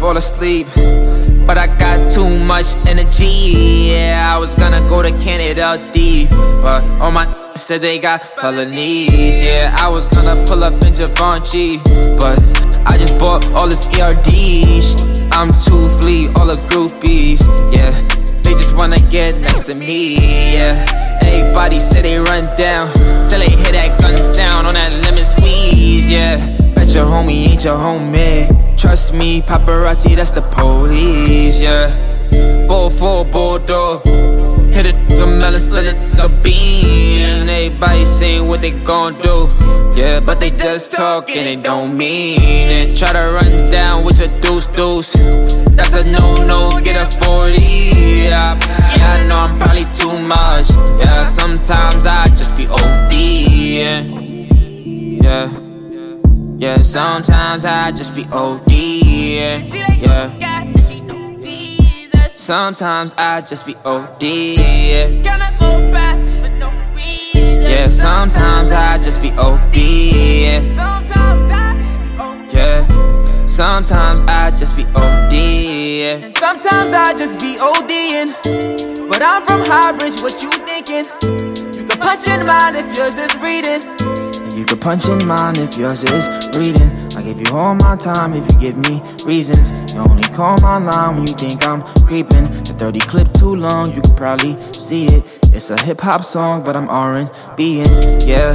fall 0.00 0.16
asleep. 0.16 0.66
But 1.46 1.58
I 1.58 1.66
got 1.78 2.10
too 2.10 2.28
much 2.28 2.74
energy. 2.88 3.92
Yeah, 3.92 4.32
I 4.34 4.38
was 4.38 4.54
gonna 4.54 4.80
go 4.88 5.02
to 5.02 5.12
Canada 5.18 5.90
deep. 5.92 6.30
But 6.30 6.82
all 7.00 7.12
my 7.12 7.26
said 7.54 7.82
they 7.82 7.98
got 7.98 8.24
felonies. 8.40 9.44
Yeah, 9.44 9.76
I 9.78 9.88
was 9.88 10.08
gonna 10.08 10.42
pull 10.46 10.64
up 10.64 10.72
in 10.72 10.94
Givenchy. 10.94 11.76
But 12.16 12.40
I 12.86 12.96
just 12.98 13.18
bought 13.18 13.44
all 13.52 13.68
this 13.68 13.84
ERD. 13.98 14.30
I'm 15.32 15.50
too 15.66 15.84
fleet, 16.00 16.28
all 16.38 16.46
the 16.46 16.58
groupies. 16.70 17.40
Yeah, 17.74 17.90
they 18.42 18.52
just 18.52 18.74
wanna 18.76 19.00
get 19.10 19.38
next 19.38 19.66
to 19.66 19.74
me. 19.74 20.54
Yeah, 20.54 20.72
everybody 21.22 21.78
say 21.78 22.00
they 22.00 22.18
run 22.18 22.44
down. 22.56 22.90
Till 23.28 23.38
they 23.38 23.50
hear 23.50 23.72
that 23.76 24.00
gun 24.00 24.16
sound 24.16 24.66
on 24.66 24.72
that 24.72 24.98
lemon 25.04 25.26
squeeze. 25.26 26.08
Yeah, 26.10 26.38
bet 26.74 26.94
your 26.94 27.04
homie 27.04 27.48
ain't 27.50 27.64
your 27.64 27.76
homie. 27.76 28.69
Trust 28.80 29.12
me, 29.12 29.42
paparazzi, 29.42 30.16
that's 30.16 30.30
the 30.30 30.40
police. 30.40 31.60
Yeah, 31.60 31.90
4-4 32.66 33.30
bulldog. 33.30 34.06
Hit 34.72 34.86
it, 34.86 35.08
the 35.10 35.26
melon, 35.26 35.60
split 35.60 35.84
it, 35.84 36.16
the 36.16 36.28
bean. 36.42 37.46
Everybody 37.46 38.06
saying 38.06 38.48
what 38.48 38.62
they 38.62 38.70
gon' 38.70 39.18
do. 39.18 39.50
Yeah, 39.94 40.20
but 40.20 40.40
they 40.40 40.50
just 40.50 40.92
talking, 40.92 41.44
they 41.44 41.56
don't 41.56 41.94
mean 41.94 42.38
it. 42.40 42.96
Try 42.96 43.12
to 43.12 43.30
run 43.30 43.70
down 43.70 44.02
with 44.02 44.18
your 44.18 44.40
deuce 44.40 44.66
deuce. 44.68 45.12
That's 45.76 45.92
a 45.92 46.10
no 46.10 46.34
no, 46.36 46.70
get 46.80 46.96
a 46.96 47.24
40. 47.26 47.60
Yeah, 47.60 48.58
yeah, 48.96 49.12
I 49.12 49.28
know 49.28 49.40
I'm 49.40 49.58
probably 49.58 49.84
too 49.92 50.16
much. 50.24 50.70
Yeah, 50.98 51.24
sometimes 51.24 52.06
I 52.06 52.28
just 52.28 52.56
be 52.56 52.66
OD. 52.66 53.12
Yeah, 53.12 54.00
yeah, 55.20 55.69
yeah, 56.60 56.78
sometimes 56.82 57.64
I 57.64 57.90
just 57.92 58.14
be 58.14 58.24
OD. 58.32 58.70
Yeah, 58.70 59.66
Sometimes 59.66 60.34
I 60.36 60.50
just 60.66 60.92
be 60.92 61.00
OD. 61.04 61.42
yeah. 61.42 62.26
Sometimes 62.28 63.12
I 63.12 63.38
just 63.48 63.64
be 63.66 63.74
OD. 63.76 64.22
Yeah. 67.72 67.88
Sometimes 67.88 68.72
I 68.72 68.98
just 68.98 69.22
be 69.22 69.30
OD. 69.32 69.76
Yeah. 72.52 73.46
Sometimes 73.46 74.22
I 74.24 74.50
just 74.50 74.76
be 74.76 74.84
OD. 74.94 75.32
And 75.34 76.36
sometimes 76.36 76.92
I 76.92 77.12
just 77.14 77.38
be 77.38 77.56
ODing. 77.56 79.08
But 79.08 79.22
I'm 79.22 79.42
from 79.46 79.60
Highbridge, 79.62 80.22
what 80.22 80.42
you 80.42 80.50
thinking? 80.50 81.04
You 81.78 81.84
can 81.84 81.98
punch 81.98 82.26
in 82.28 82.44
mine 82.46 82.74
if 82.76 82.96
yours 82.96 83.16
is 83.16 83.36
reading. 83.38 84.29
And 84.60 84.68
you 84.68 84.76
could 84.76 84.84
punch 84.84 85.08
in 85.08 85.26
mine 85.26 85.56
if 85.56 85.78
yours 85.78 86.04
is 86.04 86.28
reading. 86.52 86.90
I 87.16 87.22
give 87.22 87.40
you 87.40 87.56
all 87.56 87.74
my 87.74 87.96
time 87.96 88.34
if 88.34 88.46
you 88.52 88.58
give 88.58 88.76
me 88.76 89.00
reasons. 89.24 89.72
You 89.94 90.00
only 90.00 90.22
call 90.22 90.58
my 90.58 90.76
line 90.76 91.16
when 91.16 91.26
you 91.26 91.32
think 91.32 91.66
I'm 91.66 91.80
creeping. 92.04 92.44
The 92.68 92.76
30 92.76 93.00
clip 93.00 93.32
too 93.32 93.56
long, 93.56 93.94
you 93.94 94.02
could 94.02 94.18
probably 94.18 94.60
see 94.74 95.06
it. 95.06 95.40
It's 95.54 95.70
a 95.70 95.80
hip 95.80 96.02
hop 96.02 96.24
song, 96.24 96.62
but 96.62 96.76
I'm 96.76 96.90
R&B 96.90 97.80
in, 97.80 97.88
yeah. 98.28 98.52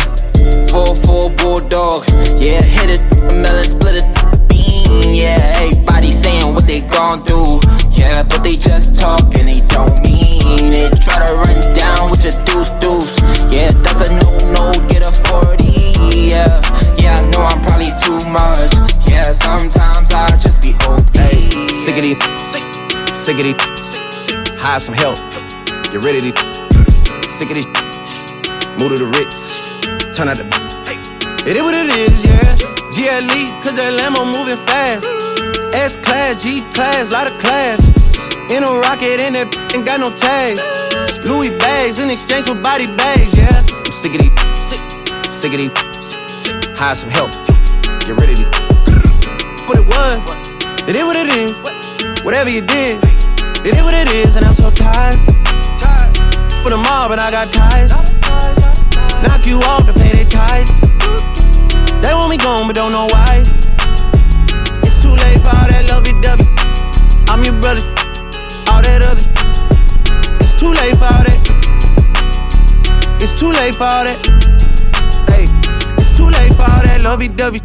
4-4 0.69 1.39
bulldog, 1.39 2.05
yeah, 2.37 2.61
hit 2.61 2.91
it, 2.91 3.01
melon 3.41 3.65
split 3.65 3.95
it, 3.97 4.47
bean, 4.47 5.15
yeah. 5.15 5.53
Everybody 5.57 6.11
saying 6.11 6.53
what 6.53 6.67
they 6.67 6.81
gon' 6.93 7.23
do, 7.23 7.59
yeah, 7.97 8.21
but 8.21 8.43
they 8.43 8.57
just 8.57 8.93
talking, 9.01 9.31
they 9.31 9.65
don't 9.69 9.97
mean 10.03 10.69
it. 10.69 11.01
Try 11.01 11.25
to 11.25 11.33
run 11.33 11.73
down 11.73 12.11
with 12.11 12.21
your 12.21 12.37
deuce 12.45 12.69
deuce, 12.77 13.17
yeah. 13.51 13.71
that's 13.81 14.07
a 14.07 14.13
no 14.13 14.35
of 14.55 14.64
sick 23.35 23.45
of 23.45 23.57
these, 23.57 24.55
hire 24.55 24.79
some 24.79 24.93
help. 24.93 25.17
Get 25.91 25.99
rid 26.07 26.15
of 26.15 26.23
these, 26.23 26.39
sick 27.27 27.51
of 27.51 27.59
these, 27.59 27.67
move 28.79 28.95
to 28.95 28.99
the 29.03 29.11
Ritz, 29.11 29.59
turn 30.15 30.29
out 30.29 30.37
the. 30.39 30.47
It 31.43 31.57
is 31.57 31.61
what 31.61 31.75
it 31.75 31.91
is, 31.99 32.23
yeah. 32.23 32.41
GLE, 32.95 33.61
cause 33.61 33.75
that 33.75 33.91
Lambo 33.99 34.23
moving 34.23 34.57
fast. 34.65 35.03
S 35.75 35.97
class, 35.97 36.41
G 36.41 36.63
class, 36.71 37.11
lot 37.11 37.27
of 37.27 37.35
class. 37.43 37.77
In 38.49 38.63
a 38.63 38.71
rocket, 38.87 39.19
and 39.19 39.35
that 39.35 39.51
ain't 39.75 39.85
got 39.85 39.99
no 39.99 40.09
tags. 40.15 40.63
Louis 41.27 41.51
bags 41.59 41.99
in 41.99 42.09
exchange 42.09 42.47
for 42.47 42.55
body 42.55 42.87
bags, 42.95 43.35
yeah. 43.35 43.51
I'm 43.51 43.91
sick 43.91 44.15
of 44.15 44.23
these, 44.23 44.31
sick 45.35 45.51
of 45.51 45.59
these, 45.59 45.75
hire 46.79 46.95
some 46.95 47.11
help. 47.11 47.35
Get 48.07 48.15
rid 48.15 48.31
of 48.31 48.37
these. 48.39 48.51
What 49.67 49.75
it 49.75 49.85
was, 49.91 50.23
it 50.87 50.95
is 50.95 51.03
what 51.03 51.19
it 51.19 51.35
is. 51.35 51.75
Whatever 52.25 52.49
you 52.49 52.61
did, 52.61 52.97
it 53.65 53.75
is 53.75 53.83
what 53.83 53.93
it 53.95 54.13
is, 54.13 54.35
and 54.35 54.45
I'm 54.45 54.53
so 54.53 54.69
tired. 54.69 55.17
For 56.61 56.69
the 56.69 56.77
mob, 56.77 57.11
and 57.11 57.19
I 57.19 57.31
got 57.31 57.51
ties. 57.51 57.89
Knock 59.25 59.45
you 59.45 59.57
off 59.65 59.85
to 59.87 59.93
pay 59.93 60.13
their 60.13 60.29
ties. 60.29 60.69
They 62.01 62.13
want 62.13 62.29
me 62.29 62.37
gone, 62.37 62.67
but 62.67 62.75
don't 62.75 62.91
know 62.91 63.07
why. 63.09 63.41
It's 64.85 65.01
too 65.01 65.13
late 65.17 65.41
for 65.41 65.49
all 65.49 65.65
that 65.65 65.85
lovey 65.89 66.13
dovey. 66.21 66.45
I'm 67.29 67.43
your 67.43 67.57
brother, 67.59 67.81
all 68.69 68.81
that 68.85 69.01
other. 69.01 69.25
It's 70.37 70.59
too 70.59 70.69
late 70.69 70.97
for 70.97 71.09
all 71.09 71.25
that. 71.25 71.41
It's 73.21 73.39
too 73.39 73.49
late 73.49 73.73
for 73.73 73.89
all 73.89 74.05
that. 74.05 74.21
Hey, 75.29 75.49
it's 75.97 76.15
too 76.15 76.29
late 76.29 76.53
for 76.53 76.69
all 76.69 76.83
that 76.85 77.01
lovey 77.01 77.29
dovey. 77.29 77.61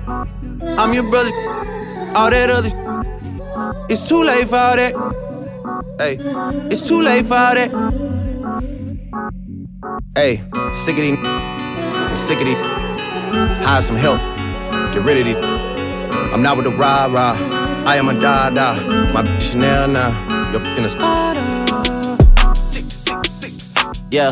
I'm 0.80 0.94
your 0.94 1.10
brother, 1.10 1.32
all 2.16 2.30
that 2.30 2.48
other. 2.48 2.72
It's 3.90 4.08
too 4.08 4.24
late 4.24 4.48
for 4.48 4.56
all 4.56 4.76
that. 4.76 5.29
Hey, 6.00 6.16
it's 6.70 6.88
too 6.88 7.02
late 7.02 7.26
for 7.26 7.34
all 7.34 7.54
that. 7.54 7.70
Hey, 10.14 10.40
sick 10.72 10.96
of 10.96 11.02
these, 11.02 11.18
sick 12.18 12.38
of 12.38 12.46
these, 12.46 12.56
hire 13.62 13.82
some 13.82 13.96
help. 13.96 14.18
Get 14.94 15.02
rid 15.02 15.18
of 15.18 15.26
these. 15.26 15.36
I'm 15.36 16.40
not 16.40 16.56
with 16.56 16.64
the 16.64 16.72
rah 16.72 17.04
rah. 17.04 17.36
I 17.86 17.96
am 17.96 18.08
a 18.08 18.14
da 18.18 18.48
da. 18.48 18.76
My 19.12 19.22
bitch 19.22 19.50
Chanel 19.50 19.88
now. 19.88 20.08
Your 20.52 20.60
bitch 20.60 20.78
in 20.78 20.84
the 20.84 20.88
Yeah, 24.10 24.30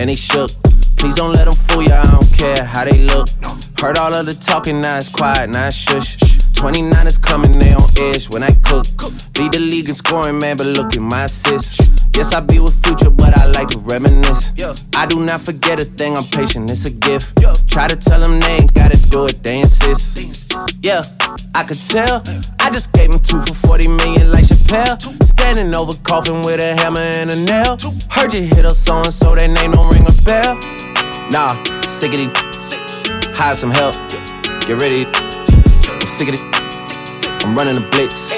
and 0.00 0.10
they 0.10 0.16
shook. 0.16 0.50
Please 0.96 1.14
don't 1.14 1.32
let 1.32 1.44
them 1.44 1.54
fool 1.54 1.84
ya, 1.84 2.02
I 2.02 2.10
don't 2.10 2.32
care 2.36 2.64
how 2.64 2.84
they 2.84 2.98
look. 2.98 3.28
Heard 3.80 3.98
all 3.98 4.12
of 4.12 4.26
the 4.26 4.34
talking, 4.44 4.80
now 4.80 4.96
it's 4.96 5.10
quiet, 5.10 5.50
now 5.50 5.68
it's 5.68 5.76
shush. 5.76 6.23
29 6.64 7.06
is 7.06 7.18
coming, 7.18 7.52
they 7.52 7.76
on 7.76 7.84
edge 8.08 8.32
when 8.32 8.42
I 8.42 8.48
cook. 8.64 8.88
Lead 9.36 9.52
the 9.52 9.60
league 9.60 9.84
in 9.84 9.92
scoring, 9.92 10.40
man, 10.40 10.56
but 10.56 10.64
look 10.64 10.96
at 10.96 11.04
my 11.04 11.28
assists. 11.28 11.76
Yes, 12.16 12.32
I 12.32 12.40
be 12.40 12.56
with 12.56 12.72
future, 12.80 13.10
but 13.12 13.36
I 13.36 13.52
like 13.52 13.68
to 13.76 13.78
reminisce. 13.84 14.48
I 14.96 15.04
do 15.04 15.20
not 15.20 15.44
forget 15.44 15.76
a 15.76 15.84
thing, 15.84 16.16
I'm 16.16 16.24
patient, 16.24 16.72
it's 16.72 16.88
a 16.88 16.90
gift. 16.90 17.36
Try 17.68 17.86
to 17.86 17.96
tell 18.00 18.16
them 18.16 18.40
they 18.40 18.64
ain't 18.64 18.72
gotta 18.72 18.96
do 18.96 19.26
it, 19.26 19.44
they 19.44 19.60
insist. 19.60 20.56
Yeah, 20.80 21.04
I 21.52 21.68
could 21.68 21.84
tell. 21.84 22.24
I 22.64 22.72
just 22.72 22.96
gave 22.96 23.12
him 23.12 23.20
two 23.20 23.44
for 23.44 23.52
40 23.52 24.00
million 24.00 24.32
like 24.32 24.48
Chappelle. 24.48 24.96
Standing 25.36 25.68
over 25.76 25.92
coffin 26.00 26.40
with 26.48 26.64
a 26.64 26.80
hammer 26.80 27.04
and 27.20 27.28
a 27.28 27.36
nail. 27.44 27.76
Heard 28.08 28.32
you 28.32 28.48
hit 28.48 28.64
up 28.64 28.80
so 28.80 29.04
and 29.04 29.12
so, 29.12 29.36
that 29.36 29.52
name 29.52 29.76
don't 29.76 29.92
ring 29.92 30.08
a 30.08 30.16
bell. 30.24 30.56
Nah, 31.28 31.60
sick 31.84 32.16
of 32.16 32.24
these. 32.24 32.32
Hire 33.36 33.52
some 33.52 33.68
help. 33.68 33.92
Get 34.64 34.80
ready. 34.80 35.23
I'm 36.04 36.10
sick 36.10 36.28
of 36.28 36.34
it. 36.34 36.44
I'm 37.48 37.56
running 37.56 37.80
the 37.80 37.88
blitz. 37.88 38.28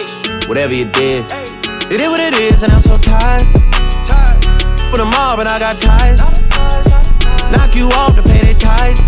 Whatever 0.47 0.73
you 0.73 0.87
did. 0.87 1.27
It 1.91 1.99
is 1.99 2.07
what 2.07 2.23
it 2.23 2.39
is, 2.39 2.63
and 2.63 2.71
I'm 2.71 2.79
so 2.79 2.95
tired. 2.95 3.43
For 4.87 5.03
the 5.03 5.09
mob, 5.11 5.43
and 5.43 5.51
I 5.51 5.59
got 5.59 5.75
ties. 5.83 6.23
Knock 7.51 7.75
you 7.75 7.91
off 7.99 8.15
to 8.15 8.23
pay 8.23 8.39
their 8.39 8.55
ties. 8.55 9.03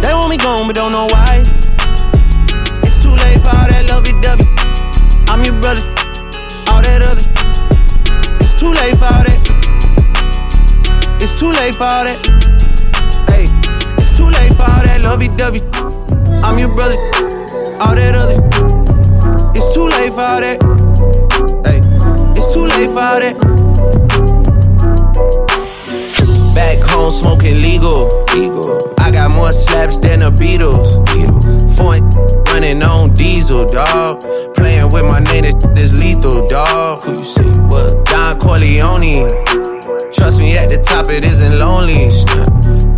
They 0.00 0.16
want 0.16 0.32
me 0.32 0.40
gone, 0.40 0.64
but 0.64 0.80
don't 0.80 0.96
know 0.96 1.12
why. 1.12 1.44
It's 2.80 3.04
too 3.04 3.12
late 3.12 3.44
for 3.44 3.52
all 3.52 3.68
that 3.68 3.84
lovey 3.84 4.16
dovey. 4.24 4.48
I'm 5.28 5.44
your 5.44 5.60
brother, 5.60 5.84
all 6.72 6.80
that 6.80 7.04
other. 7.04 7.20
It's 8.40 8.56
too 8.56 8.72
late 8.72 8.96
for 8.96 9.12
all 9.12 9.24
that. 9.28 9.36
It's 11.20 11.36
too 11.36 11.52
late 11.52 11.76
for 11.76 11.84
all 11.84 12.08
that. 12.08 12.16
Hey, 13.28 13.44
it's 14.00 14.16
too 14.16 14.32
late 14.32 14.56
for 14.56 14.64
all 14.64 14.80
that 14.88 15.04
lovey 15.04 15.28
dovey. 15.36 15.60
I'm 16.40 16.58
your 16.58 16.72
brother, 16.72 16.96
all 17.80 17.94
that 17.94 18.14
other. 18.14 18.40
It's 19.54 19.74
too 19.74 19.88
late 19.88 20.12
for 20.12 20.20
all 20.20 20.40
that. 20.40 20.58
Hey, 21.66 21.80
it's 22.36 22.52
too 22.54 22.66
late 22.66 22.90
for 22.90 23.00
all 23.00 23.20
that. 23.20 23.36
Back 26.54 26.78
home 26.88 27.10
smoking 27.10 27.60
legal. 27.60 28.08
legal. 28.34 28.94
I 28.98 29.10
got 29.10 29.30
more 29.30 29.52
slaps 29.52 29.98
than 29.98 30.20
the 30.20 30.30
Beatles. 30.30 30.96
Foreign 31.76 32.08
running 32.46 32.82
on 32.82 33.12
diesel, 33.14 33.66
dog. 33.66 34.20
Playing 34.54 34.90
with 34.90 35.04
my 35.04 35.20
name, 35.20 35.42
this 35.74 35.92
is 35.92 35.98
lethal, 35.98 36.46
dog. 36.48 37.02
Who 37.04 37.12
you 37.12 37.24
say 37.24 37.50
what? 37.68 38.06
Don 38.06 38.38
Corleone. 38.38 39.28
Trust 40.12 40.38
me, 40.38 40.56
at 40.56 40.70
the 40.70 40.82
top 40.82 41.08
it 41.10 41.24
isn't 41.24 41.58
lonely. 41.58 42.08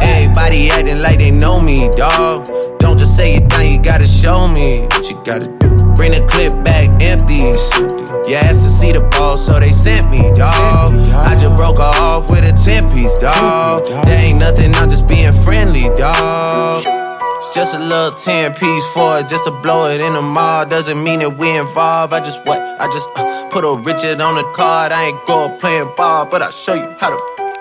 Everybody 0.01 0.71
acting 0.71 1.03
like 1.03 1.19
they 1.19 1.33
know 1.33 1.61
me, 1.61 1.88
dog. 1.97 2.47
Don't 2.79 2.99
just 2.99 3.17
say 3.17 3.35
it 3.35 3.49
down, 3.49 3.67
you 3.67 3.83
gotta 3.83 4.07
show 4.07 4.49
me 4.49 4.81
what 4.83 5.11
you 5.11 5.21
gotta 5.25 5.47
do. 5.59 5.69
Bring 5.95 6.12
the 6.12 6.27
clip 6.31 6.64
back 6.64 6.88
empty. 7.03 7.35
You 8.29 8.37
asked 8.37 8.62
to 8.62 8.71
see 8.71 8.93
the 8.93 9.01
ball, 9.12 9.37
so 9.37 9.59
they 9.59 9.73
sent 9.73 10.11
me, 10.11 10.19
dog. 10.35 10.95
I 11.12 11.37
just 11.38 11.57
broke 11.57 11.79
off 11.81 12.31
with 12.31 12.45
a 12.45 12.53
10 12.53 12.95
piece, 12.95 13.19
dog. 13.19 13.87
There 14.05 14.21
ain't 14.25 14.38
nothing, 14.38 14.75
I'm 14.75 14.88
just 14.88 15.07
being 15.09 15.33
friendly. 15.33 15.85
It's 17.38 17.55
just 17.55 17.75
a 17.75 17.79
little 17.79 18.12
10 18.12 18.55
piece 18.55 18.87
for 18.95 19.19
it, 19.19 19.29
just 19.29 19.45
to 19.45 19.51
blow 19.51 19.87
it 19.91 20.01
in 20.01 20.12
the 20.12 20.23
mall. 20.23 20.67
Doesn't 20.67 21.03
mean 21.03 21.21
that 21.21 21.37
we 21.37 21.57
involved. 21.57 22.12
I 22.12 22.21
just 22.21 22.45
what? 22.45 22.61
I 22.61 22.87
just 22.93 23.09
uh, 23.17 23.49
put 23.49 23.64
a 23.64 23.75
Richard 23.75 24.21
on 24.21 24.37
the 24.37 24.45
card. 24.55 24.93
I 24.93 25.07
ain't 25.07 25.27
go 25.27 25.49
playing 25.59 25.91
ball, 25.97 26.27
but 26.27 26.43
I'll 26.43 26.51
show 26.51 26.75
you 26.75 26.97
how 27.01 27.11
to 27.11 27.38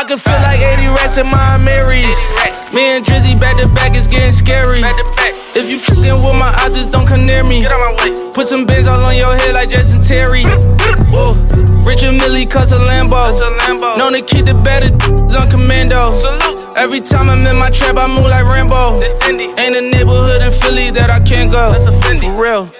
I 0.00 0.04
can 0.04 0.16
feel 0.16 0.40
like 0.40 0.60
80 0.60 0.88
rats 0.96 1.18
in 1.18 1.26
my 1.26 1.58
Marys. 1.58 2.16
Me 2.72 2.96
and 2.96 3.04
Drizzy 3.04 3.38
back 3.38 3.58
to 3.58 3.68
back, 3.68 3.94
is 3.94 4.06
getting 4.06 4.32
scary. 4.32 4.80
If 5.52 5.68
you 5.68 5.78
fucking 5.78 6.00
with 6.00 6.36
my 6.40 6.48
eyes, 6.64 6.74
just 6.74 6.90
don't 6.90 7.06
come 7.06 7.26
near 7.26 7.44
me. 7.44 7.62
Put 8.32 8.46
some 8.46 8.64
bins 8.64 8.88
all 8.88 8.98
on 8.98 9.14
your 9.14 9.36
head 9.36 9.52
like 9.52 9.68
Jason 9.68 10.00
Terry. 10.00 10.44
Whoa. 11.12 11.36
Richard 11.84 12.12
Millie 12.12 12.46
cuss 12.46 12.72
a 12.72 12.78
Lambo. 12.78 13.28
Known 13.98 14.14
to 14.14 14.22
keep 14.22 14.46
the 14.46 14.54
better 14.54 14.88
on 15.38 15.50
commando. 15.50 16.16
Every 16.76 17.00
time 17.00 17.28
I'm 17.28 17.46
in 17.46 17.56
my 17.58 17.68
trap, 17.68 17.98
I 17.98 18.06
move 18.06 18.24
like 18.24 18.46
Rambo. 18.46 19.02
Ain't 19.28 19.76
a 19.76 19.82
neighborhood 19.82 20.40
in 20.40 20.52
Philly 20.62 20.90
that 20.92 21.10
I 21.10 21.20
can't 21.20 21.52
go. 21.52 21.74
For 22.22 22.42
real. 22.42 22.79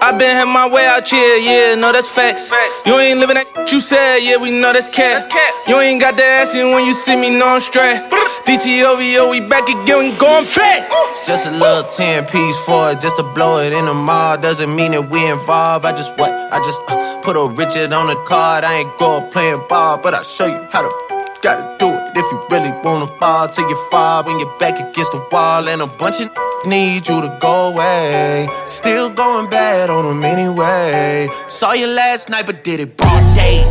I 0.00 0.12
been 0.12 0.30
had 0.30 0.46
my 0.46 0.68
way 0.68 0.86
out 0.86 1.08
here, 1.08 1.36
yeah, 1.36 1.74
no, 1.74 1.90
that's 1.90 2.08
facts. 2.08 2.48
facts. 2.48 2.82
You 2.86 2.98
ain't 2.98 3.18
living 3.18 3.34
that 3.34 3.70
you 3.72 3.80
said, 3.80 4.18
yeah, 4.18 4.36
we 4.36 4.50
know 4.50 4.72
that's 4.72 4.86
cat. 4.86 5.26
You 5.66 5.80
ain't 5.80 6.00
got 6.00 6.16
the 6.16 6.22
ass 6.24 6.54
in 6.54 6.70
when 6.70 6.86
you 6.86 6.94
see 6.94 7.16
me, 7.16 7.30
no, 7.30 7.46
I'm 7.46 7.60
straight. 7.60 7.98
DTOVO, 8.46 9.30
we 9.30 9.40
back 9.40 9.68
again, 9.68 9.98
we 9.98 10.16
going 10.16 10.46
back. 10.54 10.88
It's 11.10 11.26
just 11.26 11.48
a 11.48 11.50
little 11.50 11.82
10 11.82 12.26
piece 12.26 12.58
for 12.64 12.92
it, 12.92 13.00
just 13.00 13.16
to 13.16 13.24
blow 13.34 13.58
it 13.58 13.72
in 13.72 13.86
the 13.86 13.94
mall. 13.94 14.38
Doesn't 14.38 14.74
mean 14.74 14.92
that 14.92 15.10
we 15.10 15.26
involved. 15.28 15.84
I 15.84 15.90
just 15.92 16.16
what? 16.16 16.32
I 16.32 16.58
just 16.58 16.80
uh, 16.88 17.18
put 17.20 17.36
a 17.36 17.48
Richard 17.48 17.92
on 17.92 18.06
the 18.06 18.16
card. 18.24 18.64
I 18.64 18.80
ain't 18.80 18.98
go 18.98 19.20
playing 19.32 19.62
ball, 19.68 19.98
but 19.98 20.14
I'll 20.14 20.22
show 20.22 20.46
you 20.46 20.62
how 20.70 20.82
to 20.82 20.90
gotta 21.42 21.76
do 21.78 21.86
it 21.86 22.16
if 22.16 22.26
you 22.32 22.46
really 22.50 22.72
wanna 22.82 23.06
ball 23.18 23.46
till 23.48 23.68
you 23.68 23.76
fall 23.90 24.24
when 24.24 24.40
you're 24.40 24.58
back 24.58 24.74
against 24.78 25.12
the 25.12 25.24
wall 25.30 25.68
and 25.68 25.82
a 25.82 25.86
bunch 25.86 26.20
of 26.20 26.30
Need 26.66 27.08
you 27.08 27.20
to 27.20 27.38
go 27.40 27.68
away. 27.68 28.48
Still 28.66 29.10
going 29.10 29.48
bad 29.48 29.90
on 29.90 30.04
them 30.04 30.24
anyway. 30.24 31.28
Saw 31.46 31.72
you 31.72 31.86
last 31.86 32.30
night, 32.30 32.46
but 32.46 32.64
did 32.64 32.80
it 32.80 32.96
broad 32.96 33.36
day. 33.36 33.62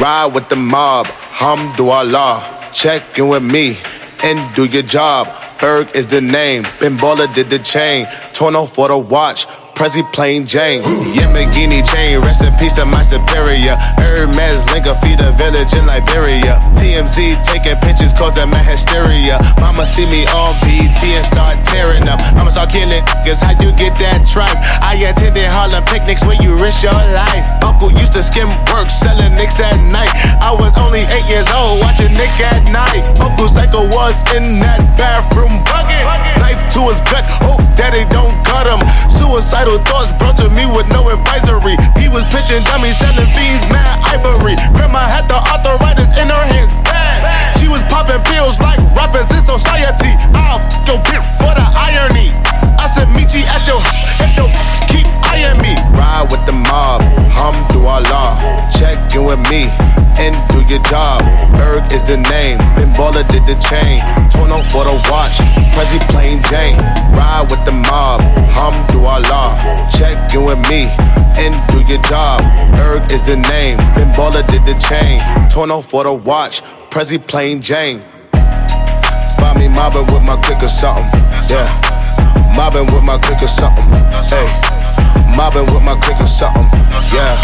Ride 0.00 0.32
with 0.34 0.48
the 0.48 0.56
mob, 0.56 1.06
Hamdulillah. 1.06 2.72
Check 2.74 3.16
in 3.16 3.28
with 3.28 3.44
me 3.44 3.76
and 4.24 4.54
do 4.56 4.64
your 4.64 4.82
job. 4.82 5.28
Berg 5.60 5.94
is 5.94 6.08
the 6.08 6.20
name. 6.20 6.66
Ben 6.80 6.96
did 7.32 7.48
the 7.48 7.60
chain. 7.60 8.06
Torn 8.32 8.56
off 8.56 8.74
for 8.74 8.88
the 8.88 8.98
watch. 8.98 9.46
Prezi 9.74 10.06
plain 10.14 10.46
Jane. 10.46 10.82
Yamagini 11.18 11.82
chain, 11.82 12.22
rest 12.22 12.46
in 12.46 12.54
peace 12.62 12.72
to 12.78 12.86
my 12.86 13.02
superior. 13.02 13.74
Hermes 13.98 14.62
Linka 14.70 14.94
feed 15.02 15.18
a 15.18 15.34
village 15.34 15.74
in 15.74 15.84
Liberia. 15.84 16.62
TMZ 16.78 17.42
taking 17.42 17.74
pictures 17.82 18.14
causing 18.14 18.48
my 18.50 18.62
hysteria. 18.62 19.42
Mama 19.58 19.84
see 19.84 20.06
me 20.06 20.22
on 20.30 20.54
BT 20.62 21.18
and 21.18 21.26
start 21.26 21.58
tearing 21.66 22.06
up. 22.06 22.22
I'ma 22.38 22.54
start 22.54 22.70
killing 22.70 23.02
niggas, 23.02 23.42
how 23.42 23.58
you 23.58 23.74
get 23.74 23.98
that 23.98 24.22
tripe? 24.22 24.54
I 24.78 24.94
attended 25.10 25.50
Harlem 25.50 25.82
picnics 25.90 26.22
where 26.22 26.38
you 26.38 26.54
risk 26.54 26.86
your 26.86 26.94
life. 27.10 27.46
Uncle 27.66 27.90
used 27.90 28.14
to 28.14 28.22
skim 28.22 28.46
work, 28.70 28.86
selling 28.86 29.34
nicks 29.34 29.58
at 29.58 29.74
night. 29.90 30.14
I 30.38 30.54
was 30.54 30.70
only 30.78 31.02
eight 31.02 31.26
years 31.26 31.50
old, 31.50 31.82
watching 31.82 32.14
Nick 32.14 32.30
at 32.38 32.62
night. 32.70 33.10
Uncle 33.18 33.50
Psycho 33.50 33.90
was 33.90 34.14
in 34.38 34.62
that 34.62 34.78
bathroom 34.94 35.50
bucket. 35.66 36.06
Knife 36.38 36.62
to 36.78 36.86
his 36.86 37.02
gut, 37.10 37.26
hope 37.42 37.64
daddy 37.74 38.06
don't 38.14 38.34
cut 38.46 38.70
him. 38.70 38.78
Suicidal 39.64 39.84
thoughts 39.86 40.12
brought 40.18 40.36
to 40.36 40.50
me 40.50 40.66
with 40.76 40.86
no 40.92 41.08
advisory. 41.08 41.76
He 41.96 42.08
was 42.08 42.24
pitching 42.28 42.62
dummies, 42.64 42.98
selling 42.98 43.24
fiends, 43.32 43.64
mad 43.72 43.96
ivory. 44.12 44.56
Grandma 44.76 45.08
had 45.08 45.24
the 45.24 45.40
arthritis 45.40 46.08
in 46.20 46.28
her 46.28 46.44
hands, 46.52 46.72
bad. 46.84 47.24
She 47.58 47.68
was 47.68 47.80
popping 47.88 48.20
pills 48.28 48.60
like 48.60 48.78
rappers 48.92 49.30
in 49.32 49.40
society. 49.40 50.12
I'll 50.36 50.60
your 50.84 51.00
bitch 51.08 51.24
for 51.40 51.52
the 51.56 51.64
irony. 51.80 52.28
I 52.76 52.86
said, 52.92 53.08
meet 53.16 53.32
you 53.32 53.44
at 53.48 53.64
your 53.66 53.80
if 54.20 54.36
your 54.36 54.52
eyeing 55.34 55.58
me. 55.58 55.74
Ride 55.98 56.30
with 56.30 56.44
the 56.46 56.54
mob, 56.54 57.02
hamdulillah. 57.34 58.38
Check 58.78 58.98
in 59.14 59.24
with 59.26 59.42
me 59.50 59.66
and 60.18 60.34
do 60.50 60.62
your 60.70 60.82
job. 60.86 61.22
Berg 61.58 61.90
is 61.92 62.02
the 62.02 62.16
name, 62.16 62.58
Ben 62.78 62.90
Baller 62.94 63.26
did 63.26 63.42
the 63.46 63.58
chain. 63.58 63.98
Torn 64.30 64.50
off 64.54 64.66
for 64.70 64.84
the 64.86 64.94
watch, 65.10 65.42
Prezi 65.74 65.98
plain 66.10 66.38
Jane. 66.50 66.78
Ride 67.18 67.46
with 67.50 67.62
the 67.66 67.72
mob, 67.72 68.22
hamdulillah. 68.54 69.58
Check 69.98 70.34
in 70.34 70.44
with 70.46 70.62
me 70.70 70.86
and 71.42 71.54
do 71.70 71.82
your 71.90 72.02
job. 72.06 72.40
Berg 72.78 73.10
is 73.10 73.22
the 73.22 73.36
name, 73.36 73.76
Ben 73.98 74.10
Baller 74.14 74.46
did 74.46 74.62
the 74.66 74.76
chain. 74.78 75.18
Torn 75.50 75.70
off 75.70 75.90
for 75.90 76.04
the 76.04 76.12
watch, 76.12 76.62
Prezi 76.90 77.18
plain 77.18 77.60
Jane. 77.60 78.02
Find 79.38 79.58
me 79.58 79.68
mobbing 79.68 80.06
with 80.14 80.22
my 80.22 80.40
click 80.42 80.62
or 80.62 80.68
something, 80.68 81.20
yeah. 81.50 81.68
Mobbing 82.56 82.86
with 82.94 83.02
my 83.02 83.18
click 83.18 83.42
or 83.42 83.48
something, 83.48 83.84
hey. 84.30 84.63
Mobbing 85.36 85.66
with 85.74 85.82
my 85.82 85.98
click 85.98 86.20
or 86.20 86.30
something, 86.30 86.62
yeah. 87.10 87.34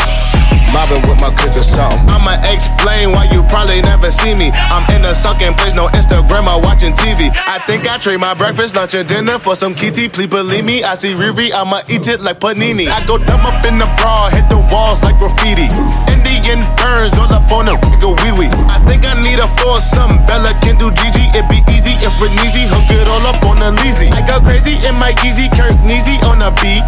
Mobbing 0.70 1.02
with 1.10 1.18
my 1.18 1.34
click 1.34 1.56
or 1.58 1.66
something. 1.66 1.98
I'ma 2.06 2.38
explain 2.46 3.10
why 3.10 3.26
you 3.34 3.42
probably 3.50 3.82
never 3.82 4.10
see 4.10 4.34
me. 4.38 4.54
I'm 4.70 4.86
in 4.94 5.04
a 5.04 5.14
sucking 5.14 5.54
place, 5.58 5.74
no 5.74 5.88
Instagram 5.90 6.46
or 6.46 6.62
watching 6.62 6.94
TV. 6.94 7.34
I 7.50 7.58
think 7.66 7.90
I 7.90 7.98
trade 7.98 8.22
my 8.22 8.34
breakfast, 8.34 8.76
lunch, 8.76 8.94
and 8.94 9.08
dinner 9.08 9.38
for 9.38 9.56
some 9.56 9.74
kitty. 9.74 10.08
Please 10.08 10.28
believe 10.28 10.64
me, 10.64 10.84
I 10.84 10.94
see 10.94 11.14
Riri, 11.14 11.50
I'ma 11.52 11.82
eat 11.88 12.06
it 12.06 12.20
like 12.20 12.38
panini. 12.38 12.86
I 12.86 13.04
go 13.06 13.18
dumb 13.18 13.42
up 13.42 13.66
in 13.66 13.78
the 13.78 13.90
bra, 13.98 14.30
hit 14.30 14.46
the 14.48 14.62
walls 14.70 15.02
like 15.02 15.18
graffiti. 15.18 15.66
Indian 16.06 16.62
burns 16.78 17.18
all 17.18 17.26
up 17.26 17.50
on 17.50 17.66
the 17.66 17.74
nigga 17.74 18.14
wee 18.22 18.46
wee. 18.46 18.52
I 18.70 18.78
think 18.86 19.02
I 19.04 19.18
need 19.22 19.42
a 19.42 19.48
foursome. 19.58 20.22
Bella 20.30 20.54
can 20.62 20.78
do 20.78 20.90
Gigi, 20.94 21.26
it 21.34 21.44
be 21.50 21.58
easy 21.70 21.98
if 22.00 22.14
we're 22.22 22.32
easy. 22.46 22.64
Hook 22.70 22.88
it 22.90 23.06
all 23.10 23.26
up 23.26 23.42
on 23.44 23.58
the 23.58 23.74
leasy. 23.82 24.08
I 24.14 24.22
go 24.26 24.40
crazy 24.40 24.78
in 24.86 24.94
my 24.96 25.12
easy, 25.26 25.50
Kirk 25.52 25.74
Neasy 25.84 26.16
on 26.26 26.38
the 26.38 26.50
beat. 26.62 26.82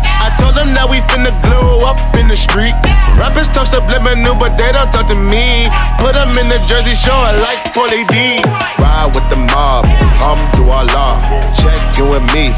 Up 1.93 2.17
in 2.17 2.29
the 2.29 2.37
street. 2.37 2.73
Rappers 3.21 3.53
talk 3.53 3.69
subliminal, 3.69 4.33
but 4.35 4.57
they 4.57 4.73
don't 4.73 4.89
talk 4.89 5.07
to 5.13 5.19
me. 5.19 5.69
Put 6.01 6.17
them 6.17 6.33
in 6.41 6.49
the 6.49 6.61
Jersey 6.65 6.97
Shore 6.97 7.29
like 7.45 7.61
Paulie 7.77 8.09
D. 8.09 8.41
Ride 8.81 9.13
with 9.13 9.27
the 9.29 9.37
mob, 9.53 9.85
hamdulillah. 10.17 11.21
Check 11.61 11.81
in 12.01 12.09
with 12.09 12.25
me 12.33 12.49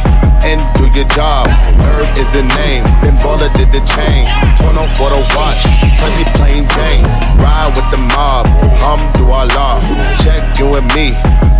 and 0.47 0.62
do 0.79 0.87
your 0.94 1.09
job. 1.11 1.51
Herb 1.83 2.07
is 2.14 2.31
the 2.31 2.47
name, 2.62 2.87
Ben 3.03 3.18
Baller 3.18 3.51
did 3.59 3.75
the 3.75 3.83
chain. 3.83 4.23
Torn 4.55 4.79
on 4.79 4.88
for 4.94 5.11
the 5.11 5.20
watch, 5.35 5.66
Prezi 5.99 6.25
plain 6.38 6.62
Jane. 6.79 7.03
Ride 7.42 7.75
with 7.75 7.88
the 7.90 7.99
mob, 8.14 8.47
hamdulillah. 8.79 9.83
Check 10.23 10.42
in 10.62 10.70
with 10.70 10.87
me 10.94 11.11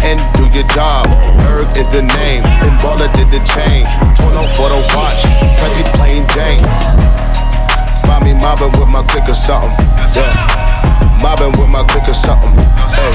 and 0.07 0.23
do 0.39 0.47
your 0.55 0.69
job. 0.71 1.11
Herb 1.43 1.67
is 1.75 1.89
the 1.91 2.03
name, 2.03 2.43
Ben 2.63 2.75
Baller 2.79 3.11
did 3.19 3.29
the 3.35 3.43
chain. 3.43 3.83
Torn 4.15 4.39
on 4.39 4.47
for 4.55 4.71
the 4.71 4.81
watch, 4.95 5.27
Prezi 5.59 5.83
plain 5.99 6.23
Jane. 6.31 6.63
Find 8.07 8.25
me 8.25 8.33
mobbing 8.41 8.73
with 8.79 8.89
my 8.89 9.03
click 9.09 9.29
or 9.29 9.35
something. 9.35 9.71
Yeah. 10.15 10.31
Mobbing 11.23 11.53
with 11.59 11.71
my 11.73 11.85
click 11.89 12.09
or 12.09 12.15
something. 12.15 12.53
Hey. 12.93 13.15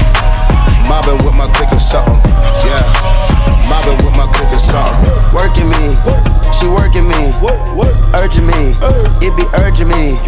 Mobbing 0.90 1.22
with 1.24 1.34
my 1.34 1.46
click 1.54 1.70
or 1.72 1.78
something. 1.78 2.18
Yeah. 2.66 2.82
Mobbing 3.70 3.98
with 4.04 4.14
my 4.18 4.26
click 4.34 4.50
or 4.50 4.58
something. 4.58 5.14
Working 5.30 5.70
me, 5.70 5.94
she 6.58 6.66
working 6.66 7.06
me, 7.06 7.30
urging 8.18 8.46
me, 8.50 8.74
it 9.22 9.32
be 9.38 9.46
urging 9.62 9.86
me. 9.86 10.18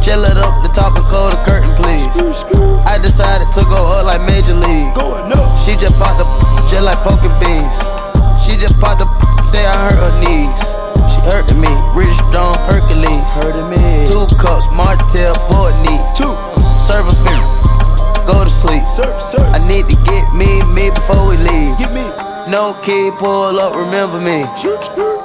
Chill 0.00 0.24
it 0.24 0.40
up, 0.40 0.64
the 0.64 0.72
top 0.72 0.96
and 0.96 1.04
close 1.12 1.36
the 1.36 1.40
curtain, 1.44 1.68
please. 1.76 2.08
I 2.88 2.96
decided 2.96 3.52
to 3.52 3.60
go 3.68 4.00
up 4.00 4.08
like 4.08 4.24
Major 4.24 4.56
League. 4.56 4.96
She 5.60 5.76
just 5.76 5.92
popped 6.00 6.18
the 6.18 6.24
just 6.72 6.80
like 6.82 6.96
poking 7.04 7.36
beans. 7.36 7.76
She 8.40 8.56
just 8.56 8.80
popped 8.80 9.04
the 9.04 9.06
say 9.44 9.60
I 9.66 9.76
hurt 9.92 10.00
her 10.00 10.14
knees. 10.24 10.60
She 11.12 11.20
hurting 11.28 11.60
me, 11.60 11.68
cups, 14.38 14.66
Martell, 14.72 15.34
port 15.48 15.74
neat. 15.86 16.02
Two. 16.14 16.34
Serve 16.84 17.06
a 17.06 17.16
fin. 17.24 17.40
Go 18.26 18.44
to 18.44 18.50
sleep. 18.50 18.82
I 19.54 19.58
need 19.66 19.88
to 19.88 19.96
get 20.04 20.24
me, 20.34 20.50
me 20.74 20.90
before 20.90 21.26
we 21.26 21.36
leave. 21.36 21.78
Get 21.78 21.92
me. 21.92 22.04
No 22.50 22.74
key, 22.82 23.10
pull 23.18 23.58
up, 23.58 23.74
remember 23.74 24.20
me. 24.20 24.44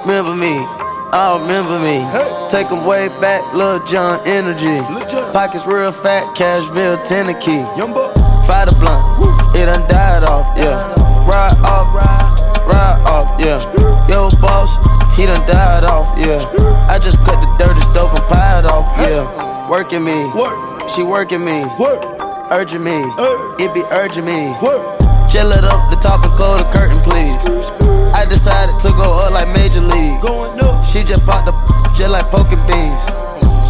Remember 0.05 0.35
me. 0.35 0.65
I 1.11 1.37
remember 1.39 1.79
me. 1.79 2.05
Take 2.49 2.71
'em 2.71 2.85
way 2.85 3.09
back, 3.21 3.41
Lil 3.53 3.79
John 3.85 4.19
energy. 4.25 4.81
Pockets 5.33 5.65
real 5.65 5.91
fat, 5.91 6.23
Cashville, 6.35 6.97
Tennessee. 7.07 7.65
Fight 8.47 8.71
a 8.71 8.75
blunt, 8.75 9.23
it 9.55 9.65
done 9.65 9.87
died 9.87 10.04
he 15.25 15.33
done 15.33 15.47
died 15.47 15.85
off, 15.89 16.13
yeah. 16.21 16.37
I 16.85 16.99
just 16.99 17.17
cut 17.25 17.41
the 17.41 17.49
dirty 17.57 17.81
stuff 17.89 18.13
and 18.13 18.25
piled 18.29 18.69
off, 18.69 18.85
yeah. 19.01 19.25
Working 19.69 20.05
me, 20.05 20.29
work. 20.37 20.53
she 20.93 21.01
working 21.01 21.43
me, 21.43 21.65
work. 21.81 22.05
urging 22.53 22.83
me, 22.83 22.93
it 23.57 23.73
be 23.73 23.81
urging 23.89 24.25
me. 24.25 24.53
Work. 24.61 24.85
Chill 25.25 25.49
it 25.49 25.65
up, 25.65 25.89
the 25.89 25.97
top 25.97 26.21
and 26.21 26.29
close 26.37 26.61
the 26.61 26.69
curtain, 26.69 27.01
please. 27.01 27.33
I 28.13 28.25
decided 28.29 28.77
to 28.85 28.89
go 29.01 29.25
up 29.25 29.33
like 29.33 29.49
Major 29.57 29.81
League. 29.81 30.21
She 30.85 31.01
just 31.01 31.25
popped 31.25 31.49
the 31.49 31.53
just 31.97 32.09
like 32.13 32.29
poking 32.29 32.61
beans. 32.69 33.05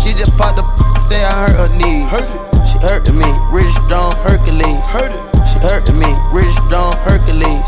She 0.03 0.11
just 0.11 0.35
popped 0.35 0.59
the 0.59 0.65
say 1.07 1.23
I 1.23 1.47
hurt 1.47 1.55
her 1.55 1.71
knees. 1.71 2.11
She 2.67 2.77
hurting 2.79 3.15
me, 3.15 3.31
rich 3.55 3.71
stone 3.87 4.11
Hercules. 4.27 5.24
She 5.43 5.59
hurting 5.59 5.99
me, 5.99 6.11
rich 6.31 6.53
stone 6.67 6.95
Hercules. 7.03 7.67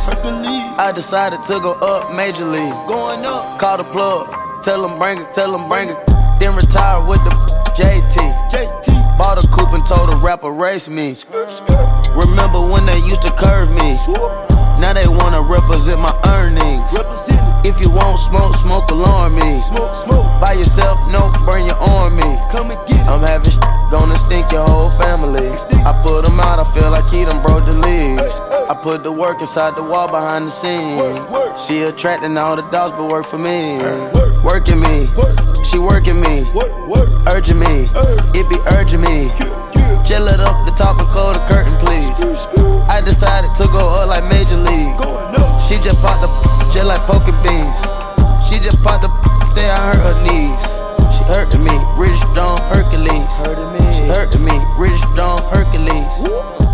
I 0.79 0.91
decided 0.93 1.43
to 1.43 1.59
go 1.59 1.73
up 1.73 2.15
Major 2.15 2.45
League. 2.45 2.73
Going 2.87 3.25
up, 3.25 3.59
call 3.59 3.77
the 3.77 3.83
plug, 3.83 4.31
tell 4.63 4.87
them 4.87 4.97
bring 4.97 5.19
it, 5.19 5.33
tell 5.33 5.51
them 5.51 5.67
bring 5.67 5.89
it. 5.89 5.97
Then 6.39 6.55
retire 6.55 7.05
with 7.05 7.23
the 7.25 7.33
JT. 7.77 8.15
JT. 8.51 9.17
Bought 9.17 9.43
a 9.43 9.47
coupe 9.47 9.73
and 9.73 9.85
told 9.85 10.07
a 10.09 10.17
rapper 10.23 10.51
race 10.51 10.87
me. 10.87 11.15
Remember 12.13 12.61
when 12.61 12.85
they 12.85 12.99
used 13.09 13.23
to 13.25 13.33
curve 13.33 13.73
me? 13.73 13.97
Now 14.77 14.93
they 14.93 15.07
wanna 15.07 15.41
represent 15.41 15.99
my 15.99 16.13
earnings. 16.29 16.85
If 17.65 17.81
you 17.81 17.89
want 17.89 18.19
smoke, 18.19 18.53
smoke 18.61 18.89
alarm 18.91 19.35
me. 19.35 19.57
By 20.39 20.53
yourself, 20.53 21.01
no, 21.09 21.25
put 28.87 29.03
the 29.03 29.11
work 29.11 29.41
inside 29.41 29.75
the 29.75 29.83
wall 29.83 30.07
behind 30.07 30.47
the 30.47 30.49
scene. 30.49 30.95
She 31.59 31.83
attracting 31.83 32.37
all 32.37 32.55
the 32.55 32.63
dogs, 32.71 32.95
but 32.95 33.11
work 33.11 33.25
for 33.25 33.37
me. 33.37 33.75
Working 34.47 34.79
me, 34.79 35.11
she 35.67 35.75
working 35.77 36.23
me, 36.23 36.47
urging 37.27 37.59
me, 37.59 37.91
it 38.31 38.47
be 38.47 38.55
urging 38.71 39.03
me. 39.03 39.27
Chill 40.07 40.31
it 40.31 40.39
up, 40.39 40.63
the 40.63 40.71
top 40.79 40.95
and 40.95 41.09
close 41.11 41.35
the 41.35 41.43
curtain, 41.51 41.75
please. 41.83 42.07
I 42.87 43.03
decided 43.03 43.51
to 43.59 43.67
go 43.75 43.83
up 43.99 44.07
like 44.07 44.23
Major 44.31 44.55
League. 44.55 44.95
She 45.67 45.75
just 45.83 45.99
popped 45.99 46.23
the 46.23 46.31
just 46.71 46.87
like 46.87 47.03
poking 47.11 47.35
beans. 47.43 47.79
She 48.47 48.55
just 48.55 48.79
popped 48.87 49.03
the 49.03 49.11
say 49.51 49.67
I 49.67 49.91
hurt 49.91 49.99
her 49.99 50.17
knees. 50.23 50.63
She 51.11 51.27
hurting 51.27 51.59
me, 51.59 51.75
rich 51.99 52.15
stone 52.31 52.55
Hercules. 52.71 53.27
She 53.99 54.07
hurting 54.07 54.45
me, 54.47 54.55
rich 54.79 54.95
stone 55.11 55.43
Hercules. 55.51 56.66